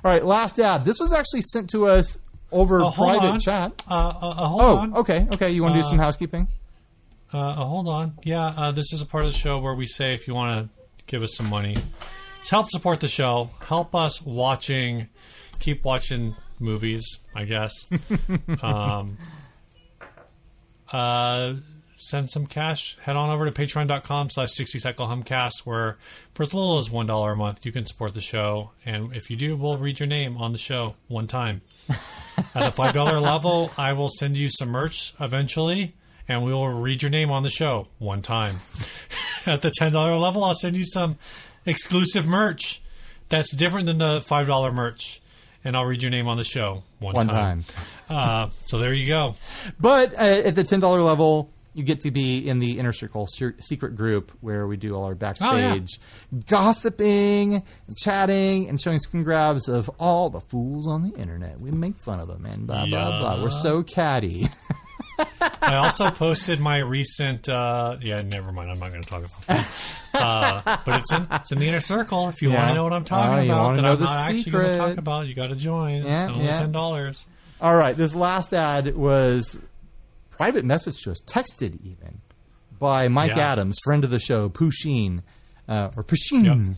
[0.03, 0.85] right, last ad.
[0.85, 2.19] This was actually sent to us
[2.51, 3.39] over hold private on.
[3.39, 3.81] chat.
[3.89, 4.93] Uh, uh, uh, hold Oh, on.
[4.97, 5.49] okay, okay.
[5.51, 6.47] You want to do some housekeeping?
[7.33, 8.13] Uh, uh, hold on.
[8.23, 10.67] Yeah, uh, this is a part of the show where we say if you want
[10.67, 10.69] to
[11.07, 15.07] give us some money, to help support the show, help us watching,
[15.59, 17.19] keep watching movies.
[17.35, 17.87] I guess.
[18.61, 19.17] um,
[20.91, 21.55] uh,
[21.99, 22.97] send some cash.
[23.01, 25.97] Head on over to patreon.com slash 60 cycle humcast where
[26.33, 28.71] for as little as $1 a month you can support the show.
[28.85, 31.61] And if you do, we'll read your name on the show one time.
[32.55, 35.93] At the $5 level, I will send you some merch eventually
[36.27, 38.55] and we will read your name on the show one time.
[39.45, 41.17] At the $10 level, I'll send you some
[41.65, 42.81] exclusive merch
[43.27, 45.21] that's different than the $5 merch.
[45.63, 47.63] And I'll read your name on the show one, One time.
[47.63, 47.83] time.
[48.09, 49.35] Uh, so there you go.
[49.79, 53.27] But uh, at the ten dollar level, you get to be in the inner circle
[53.27, 55.99] secret group where we do all our backstage
[56.47, 61.59] gossiping, and chatting, and showing screen grabs of all the fools on the internet.
[61.61, 63.43] We make fun of them and blah blah blah.
[63.43, 64.47] We're so catty.
[65.61, 67.47] I also posted my recent.
[67.49, 68.71] Uh, yeah, never mind.
[68.71, 69.95] I'm not going to talk about that.
[70.11, 72.29] Uh, but it's in it's in the inner circle.
[72.29, 74.29] If you want to know what I'm talking you about, that know I'm the not
[74.31, 74.99] actually going to talk secret.
[74.99, 76.03] about, you got to join.
[76.03, 76.59] Yeah, it's only yeah.
[76.59, 77.27] ten dollars.
[77.61, 79.59] all right, this last ad was
[80.31, 82.21] private message to us, texted even
[82.79, 83.51] by Mike Yeah.
[83.51, 85.21] Adams, friend of the show, Pusheen
[85.67, 86.65] uh, or Pusheen.
[86.65, 86.75] Yep.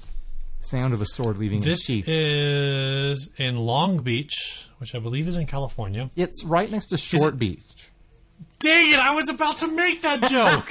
[0.59, 2.07] Sound of a sword leaving This sheath.
[2.09, 6.11] is in Long Beach, which I believe is in California.
[6.17, 7.80] It's right next to Short Beach.
[8.61, 8.99] Dang it!
[8.99, 10.67] I was about to make that joke.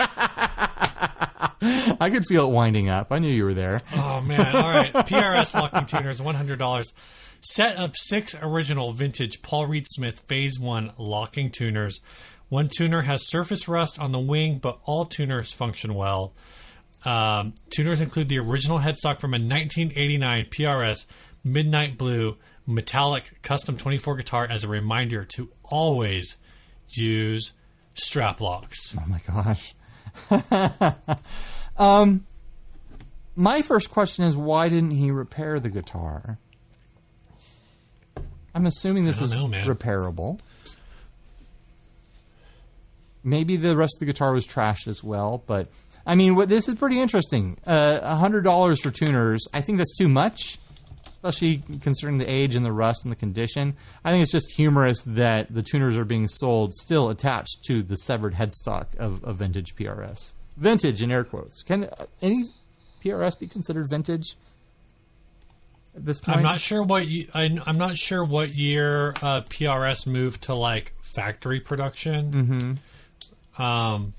[2.01, 3.09] I could feel it winding up.
[3.11, 3.81] I knew you were there.
[3.95, 4.55] Oh man!
[4.57, 6.93] All right, PRS locking tuners, one hundred dollars.
[7.43, 12.01] Set of six original vintage Paul Reed Smith Phase One locking tuners.
[12.49, 16.35] One tuner has surface rust on the wing, but all tuners function well.
[17.05, 21.07] Um, tuners include the original headstock from a 1989 PRS
[21.43, 22.37] Midnight Blue
[22.67, 26.37] metallic custom 24 guitar as a reminder to always
[26.89, 27.53] use
[28.03, 28.95] strap locks.
[28.99, 29.75] Oh my gosh.
[31.77, 32.27] um,
[33.37, 36.39] my first question is why didn't he repair the guitar?
[38.55, 40.41] I'm assuming this is know, repairable.
[43.23, 45.69] Maybe the rest of the guitar was trashed as well, but
[46.07, 47.59] I mean, what this is pretty interesting.
[47.67, 50.59] Uh, A hundred dollars for tuners, I think that's too much,
[51.23, 53.77] especially considering the age and the rust and the condition.
[54.05, 57.97] I think it's just humorous that the tuners are being sold still attached to the
[57.97, 60.35] severed headstock of a vintage PRS.
[60.57, 61.63] Vintage in air quotes.
[61.63, 62.51] Can uh, any
[63.05, 64.37] PRS be considered vintage?
[65.95, 66.39] at this point.
[66.39, 70.55] I'm not sure what you, I, I'm not sure what year uh, PRS moved to
[70.55, 72.79] like factory production.
[73.59, 73.63] Mm-hmm.
[73.63, 74.15] Um,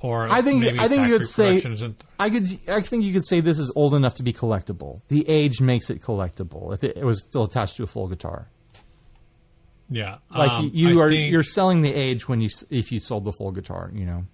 [0.00, 1.62] or I think- I think you could say-
[2.18, 2.44] I could.
[2.68, 5.02] I think you could say this is old enough to be collectible.
[5.08, 6.74] The age makes it collectible.
[6.74, 8.48] If it, it was still attached to a full guitar,
[9.90, 10.18] yeah.
[10.34, 13.24] like um, you I are, think- you're selling the age when you if you sold
[13.24, 13.90] the full guitar.
[13.94, 14.24] You know.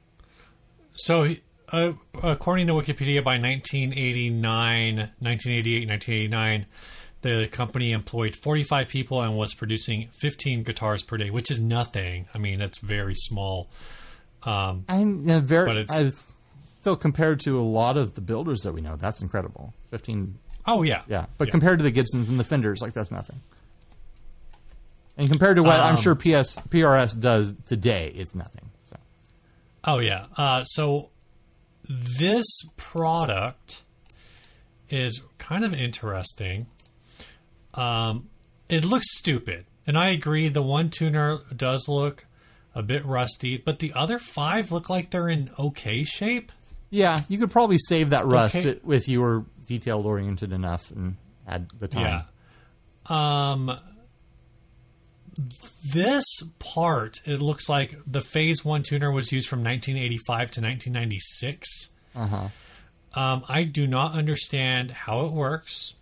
[0.94, 1.34] So,
[1.72, 6.66] uh, according to Wikipedia, by 1989, 1988, 1989,
[7.22, 12.28] the company employed 45 people and was producing 15 guitars per day, which is nothing.
[12.32, 13.68] I mean, that's very small.
[14.42, 16.00] Um, And uh, very, But it's-
[16.32, 16.32] I-
[16.80, 19.74] still compared to a lot of the builders that we know, that's incredible.
[19.90, 20.38] Fifteen.
[20.66, 21.26] Oh yeah, yeah.
[21.38, 21.52] But Yeah.
[21.52, 23.40] compared to the Gibsons and the Fenders, like that's nothing.
[25.16, 28.70] And compared to what I'm Um, sure PS PRS does today, it's nothing.
[28.84, 28.96] So
[29.84, 30.26] Oh yeah.
[30.36, 31.08] Uh, so
[31.88, 32.44] this
[32.76, 33.82] product
[34.90, 36.66] is kind of interesting.
[37.74, 38.28] Um,
[38.68, 40.48] it looks stupid, and I agree.
[40.48, 42.26] The one tuner does look
[42.77, 46.53] a bit rusty, but the other five look like they're in okay shape.
[46.90, 48.78] yeah, you could probably save that rust Okay.
[48.89, 51.16] if you were detailed oriented enough and
[51.47, 52.20] had the time.
[53.11, 53.57] Yeah.
[53.59, 53.78] Um,
[55.93, 56.24] this
[56.59, 61.90] part, it looks like the Phase One tuner was used from 1985 to 1996.
[62.15, 62.48] Uh huh.
[63.15, 65.94] Um, I do not understand how it works.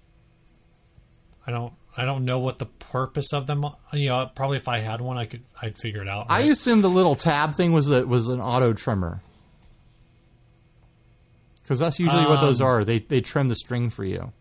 [1.47, 1.73] I don't.
[1.97, 3.67] I don't know what the purpose of them.
[3.93, 5.43] You know, probably if I had one, I could.
[5.61, 6.27] I'd figure it out.
[6.29, 6.51] I right?
[6.53, 9.21] assumed the little tab thing was the, was an auto trimmer.
[11.61, 12.85] Because that's usually what those Um, are.
[12.85, 14.33] They they trim the string for you.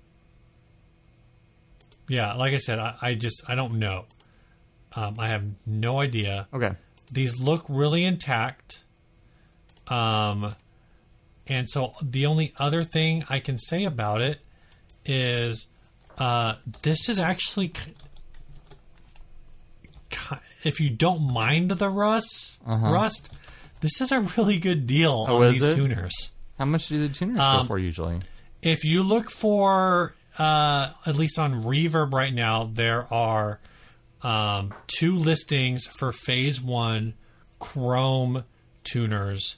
[2.08, 4.06] yeah, like I said, I, I just I don't know.
[4.96, 6.48] Um, I have no idea.
[6.54, 6.74] Okay.
[7.12, 8.84] These look really intact.
[9.88, 10.54] Um,
[11.48, 14.40] and so the only other thing I can say about it
[15.06, 15.68] is
[16.18, 17.74] uh, this is actually,
[20.64, 23.34] if you don't mind the rust, rust,
[23.82, 25.34] this is a really good deal Uh-huh.
[25.34, 25.76] Oh, on these it?
[25.76, 26.32] tuners.
[26.60, 28.20] How much do the tuners go Um, for usually?
[28.62, 33.60] If you look for, uh, at least on Reverb right now, there are
[34.22, 37.14] um, two listings for Phase One
[37.60, 38.44] Chrome
[38.86, 39.58] tuners,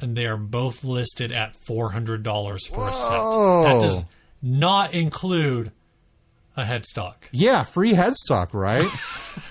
[0.00, 3.10] and they are both listed at four hundred dollars for a set.
[3.12, 4.04] That does
[4.40, 5.70] not include
[6.56, 7.14] a headstock.
[7.30, 8.88] Yeah, free headstock, right?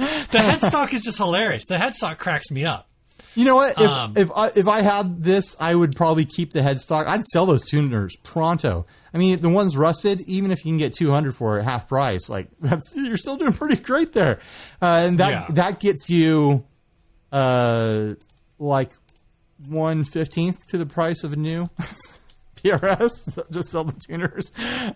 [0.00, 1.66] The headstock is just hilarious.
[1.66, 2.88] The headstock cracks me up.
[3.34, 3.72] you know what?
[3.72, 7.06] If Um, if I, if I had this, I would probably keep the headstock.
[7.06, 8.86] I'd sell those tuners pronto.
[9.14, 11.88] I mean, the ones rusted, even if you can get two hundred for it, half
[11.88, 14.40] price, like that's you're still doing pretty great there,
[14.80, 15.46] uh, and that Yeah.
[15.54, 16.64] that gets you,
[17.32, 18.14] uh,
[18.58, 18.92] like
[19.68, 21.68] one fifteenth to the price of a new
[22.56, 23.38] PRS.
[23.50, 24.50] Just sell the tuners.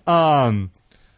[0.07, 0.71] Um,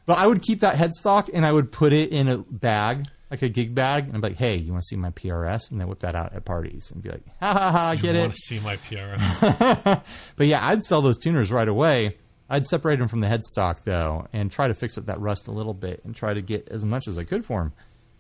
[0.06, 3.43] but I would keep that headstock and I would put it in a bag, like
[3.43, 5.70] a gig bag, and I'm like, hey, you want to see my PRS?
[5.70, 8.19] And then whip that out at parties and be like, ha ha ha, get I
[8.19, 8.23] it?
[8.23, 10.03] want to see my PRS.
[10.36, 12.16] But yeah, I'd sell those tuners right away.
[12.48, 15.51] I'd separate them from the headstock though, and try to fix up that rust a
[15.51, 17.73] little bit, and try to get as much as I could for them.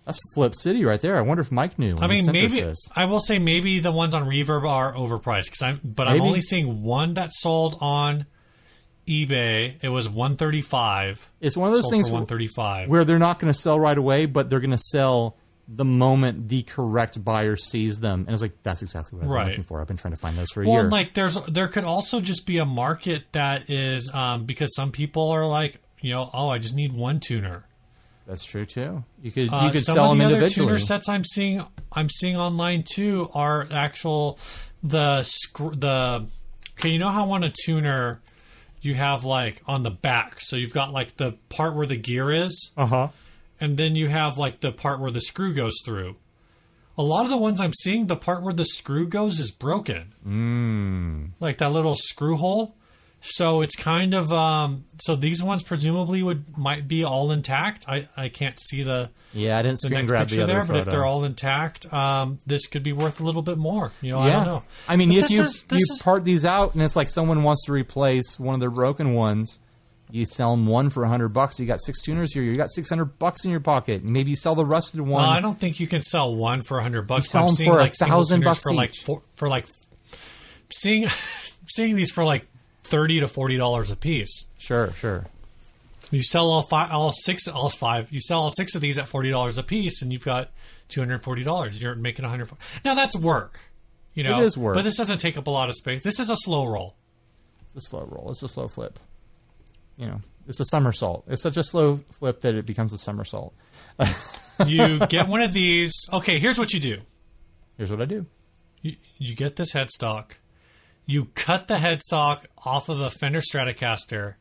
[0.04, 1.16] That's Flip City right there.
[1.16, 1.96] I wonder if Mike knew.
[2.00, 2.78] I mean, maybe this.
[2.94, 6.40] I will say maybe the ones on Reverb are overpriced because I'm, but I'm only
[6.40, 8.26] seeing one that sold on
[9.06, 9.74] eBay.
[9.82, 11.28] It was one thirty five.
[11.40, 12.88] it's one of those things one thirty five.
[12.88, 15.36] where they're not going to sell right away, but they're going to sell
[15.68, 18.20] the moment the correct buyer sees them.
[18.26, 19.48] And it's like that's exactly what I'm Right.
[19.48, 19.80] looking for.
[19.80, 20.90] I've been trying to find those for a Well, year.
[20.90, 25.30] like there's there could also just be a market that is um, because some people
[25.30, 27.64] are like you know oh I just need one tuner.
[28.28, 29.02] that's true too.
[29.22, 31.64] You could you Uh, could some sell of them the other tuner sets I'm seeing
[31.92, 34.38] I'm seeing online too are actual
[34.84, 35.22] the
[35.76, 36.26] the
[36.78, 38.20] okay you know how on a tuner
[38.86, 42.30] you have like on the back so you've got like the part where the gear
[42.30, 43.08] is Uh huh.
[43.60, 46.16] and then you have like the part where the screw goes through.
[46.98, 50.14] A lot of the ones I'm seeing, the part where the screw goes is broken.
[50.26, 51.30] Mm.
[51.40, 52.74] Like that little screw hole.
[53.28, 57.84] So it's kind of um so these ones presumably would might be all intact.
[57.88, 60.64] I I can't see the Yeah, I didn't the screen grab picture the other there,
[60.64, 63.90] but if they're all intact, um this could be worth a little bit more.
[64.00, 64.62] You know, I don't know.
[64.88, 67.42] I mean, But if you is- you is- part these out and it's like someone
[67.42, 69.58] wants to replace one of their broken ones,
[70.08, 71.58] you sell them one for a hundred bucks.
[71.58, 72.44] You got six tuners here.
[72.44, 74.04] You got six hundred bucks in your pocket.
[74.04, 75.10] Maybe you sell the rusted one.
[75.22, 77.24] Well, I don't think you can sell one for a hundred bucks.
[77.26, 79.66] You sell them for like thousand bucks for like four, for like
[80.72, 81.08] seeing
[81.74, 82.46] seeing these for like
[82.90, 84.46] thirty to forty dollars a piece.
[84.58, 85.26] Sure, sure.
[86.10, 88.12] You sell all five, all six, all five.
[88.12, 90.50] You sell all six of these at forty dollars a piece, and you've got
[90.88, 91.80] two hundred forty dollars.
[91.82, 92.48] You're making a hundred.
[92.84, 93.60] Now that's work.
[94.14, 94.76] You know, It is work.
[94.76, 96.02] but this doesn't take up a lot of space.
[96.02, 96.94] This is a slow roll.
[97.66, 98.30] It's a slow roll.
[98.30, 98.98] It's a slow flip.
[99.98, 101.24] You know, It's a somersault.
[101.28, 103.52] It's such a slow flip that it becomes a somersault.
[104.66, 105.92] you get one of these.
[106.12, 106.98] Okay, here's what you do.
[107.76, 108.24] Here's what I do.
[108.80, 110.32] You, you get this headstock.
[111.06, 114.34] You cut the headstock off of a Fender Stratocaster.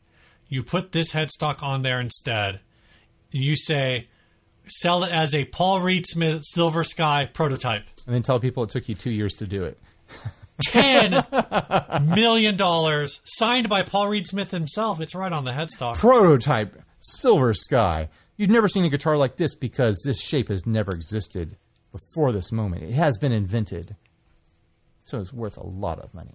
[0.47, 2.59] You put this headstock on there instead.
[3.31, 4.07] You say,
[4.67, 7.83] sell it as a Paul Reed Smith Silver Sky prototype.
[8.07, 9.77] And then tell people it took you two years to do it.
[10.63, 11.23] Ten
[12.15, 15.01] million dollars signed by Paul Reed Smith himself.
[15.01, 15.95] It's right on the headstock.
[15.97, 18.09] Prototype Silver Sky.
[18.37, 21.57] You've never seen a guitar like this because this shape has never existed
[21.91, 22.83] before this moment.
[22.83, 23.95] It has been invented.
[24.99, 26.33] So it's worth a lot of money.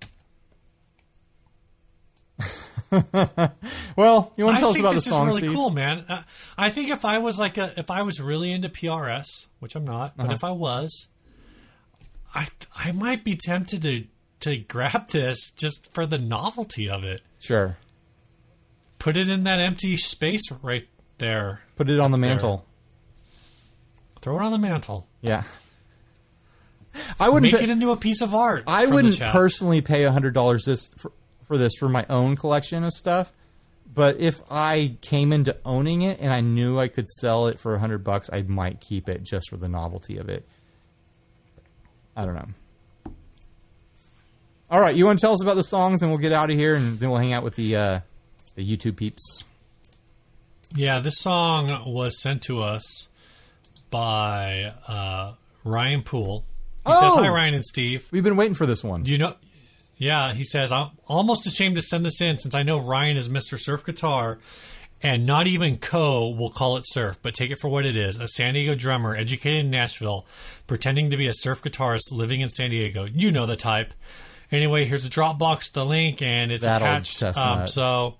[3.97, 5.55] well, you want to tell I us about the this song, is really Steve?
[5.57, 6.05] cool, man.
[6.09, 6.23] Uh,
[6.59, 9.85] I think if I was like a, if I was really into PRS, which I'm
[9.85, 10.27] not, Uh-huh.
[10.27, 11.09] but if I was,
[12.35, 14.05] I I might be tempted to
[14.41, 17.23] to grab this just for the novelty of it.
[17.39, 17.77] Sure.
[18.99, 20.89] Put it in that empty space right
[21.19, 21.61] there.
[21.77, 22.67] Put it on the mantle.
[24.21, 25.07] Throw it on the mantle.
[25.23, 25.45] Yeah.
[27.21, 27.53] I wouldn't.
[27.53, 28.65] Make pay- it into a piece of art.
[28.67, 31.13] I wouldn't personally pay a hundred dollars this for,
[31.51, 33.33] for this for my own collection of stuff.
[33.93, 37.75] But if I came into owning it and I knew I could sell it for
[37.75, 40.47] a hundred bucks, I might keep it just for the novelty of it.
[42.17, 43.13] I don't know.
[44.71, 46.57] All right, you want to tell us about the songs, and we'll get out of
[46.57, 48.01] here, and then we'll hang out with the uh,
[48.55, 49.43] the YouTube peeps.
[50.77, 53.09] Yeah, this song was sent to us
[53.91, 55.33] by uh,
[55.65, 56.45] Ryan Poole.
[56.87, 57.25] He says, Oh!
[57.25, 58.07] "Hi, Ryan and Steve.
[58.13, 59.03] We've been waiting for this one.
[59.03, 59.35] Do you know?"
[60.01, 63.29] Yeah, he says, "I'm almost ashamed to send this in since I know Ryan is
[63.29, 63.59] Mr.
[63.59, 64.39] Surf Guitar,
[65.03, 68.17] and not even Co will call it surf, but take it for what it is:
[68.19, 70.27] a San Diego drummer educated in Nashville,
[70.67, 73.05] pretending to be a surf guitarist living in San Diego.
[73.05, 73.93] You know the type."
[74.51, 77.23] Anyway, here's a Dropbox with the link, and it's That attached.
[77.23, 78.17] Um, so,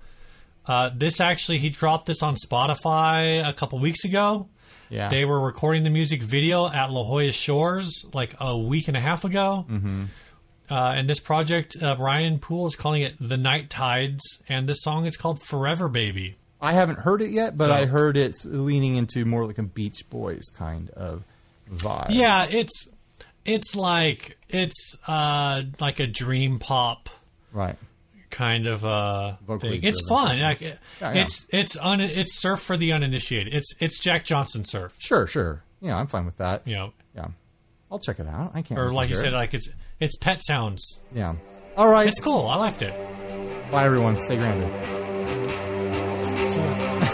[0.67, 4.49] uh, this actually, he dropped this on Spotify a couple weeks ago.
[4.91, 8.97] yeah, They were recording the music video at La Jolla Shores like a week and
[8.97, 9.65] a half ago.
[9.69, 10.05] Mm-hmm.
[10.71, 14.83] Uh, and this project, uh, Ryan Poole is calling it The Night Tides, and this
[14.83, 16.37] song is called Forever Baby.
[16.63, 19.63] I haven't heard it yet, but So- I heard it's leaning into more like a
[19.63, 21.25] Beach Boys kind of
[21.73, 22.09] vibe.
[22.11, 22.89] Yeah, it's
[23.45, 27.09] it's like it's uh, like a dream pop
[27.53, 27.77] right.
[28.29, 29.89] kind of uh Vocally thing.
[29.89, 30.39] It's fun.
[30.39, 31.13] Like, Yeah, yeah.
[31.15, 33.55] It's it's un, it's surf for the uninitiated.
[33.55, 34.95] It's it's Jack Johnson surf.
[34.99, 35.63] Sure, sure.
[35.81, 36.63] Yeah, I'm fine with that.
[36.67, 37.29] Yeah, Yeah,
[37.91, 38.51] I'll check it out.
[38.55, 38.79] I can't.
[38.79, 39.37] or like you said, it.
[39.37, 41.01] like it's it's pet sounds.
[41.13, 41.35] yeah.
[41.77, 42.09] All right.
[42.09, 42.47] It's cool.
[42.49, 42.93] I liked it.
[43.71, 44.19] Bye, everyone.
[44.19, 44.69] Stay grounded.
[46.51, 46.61] So,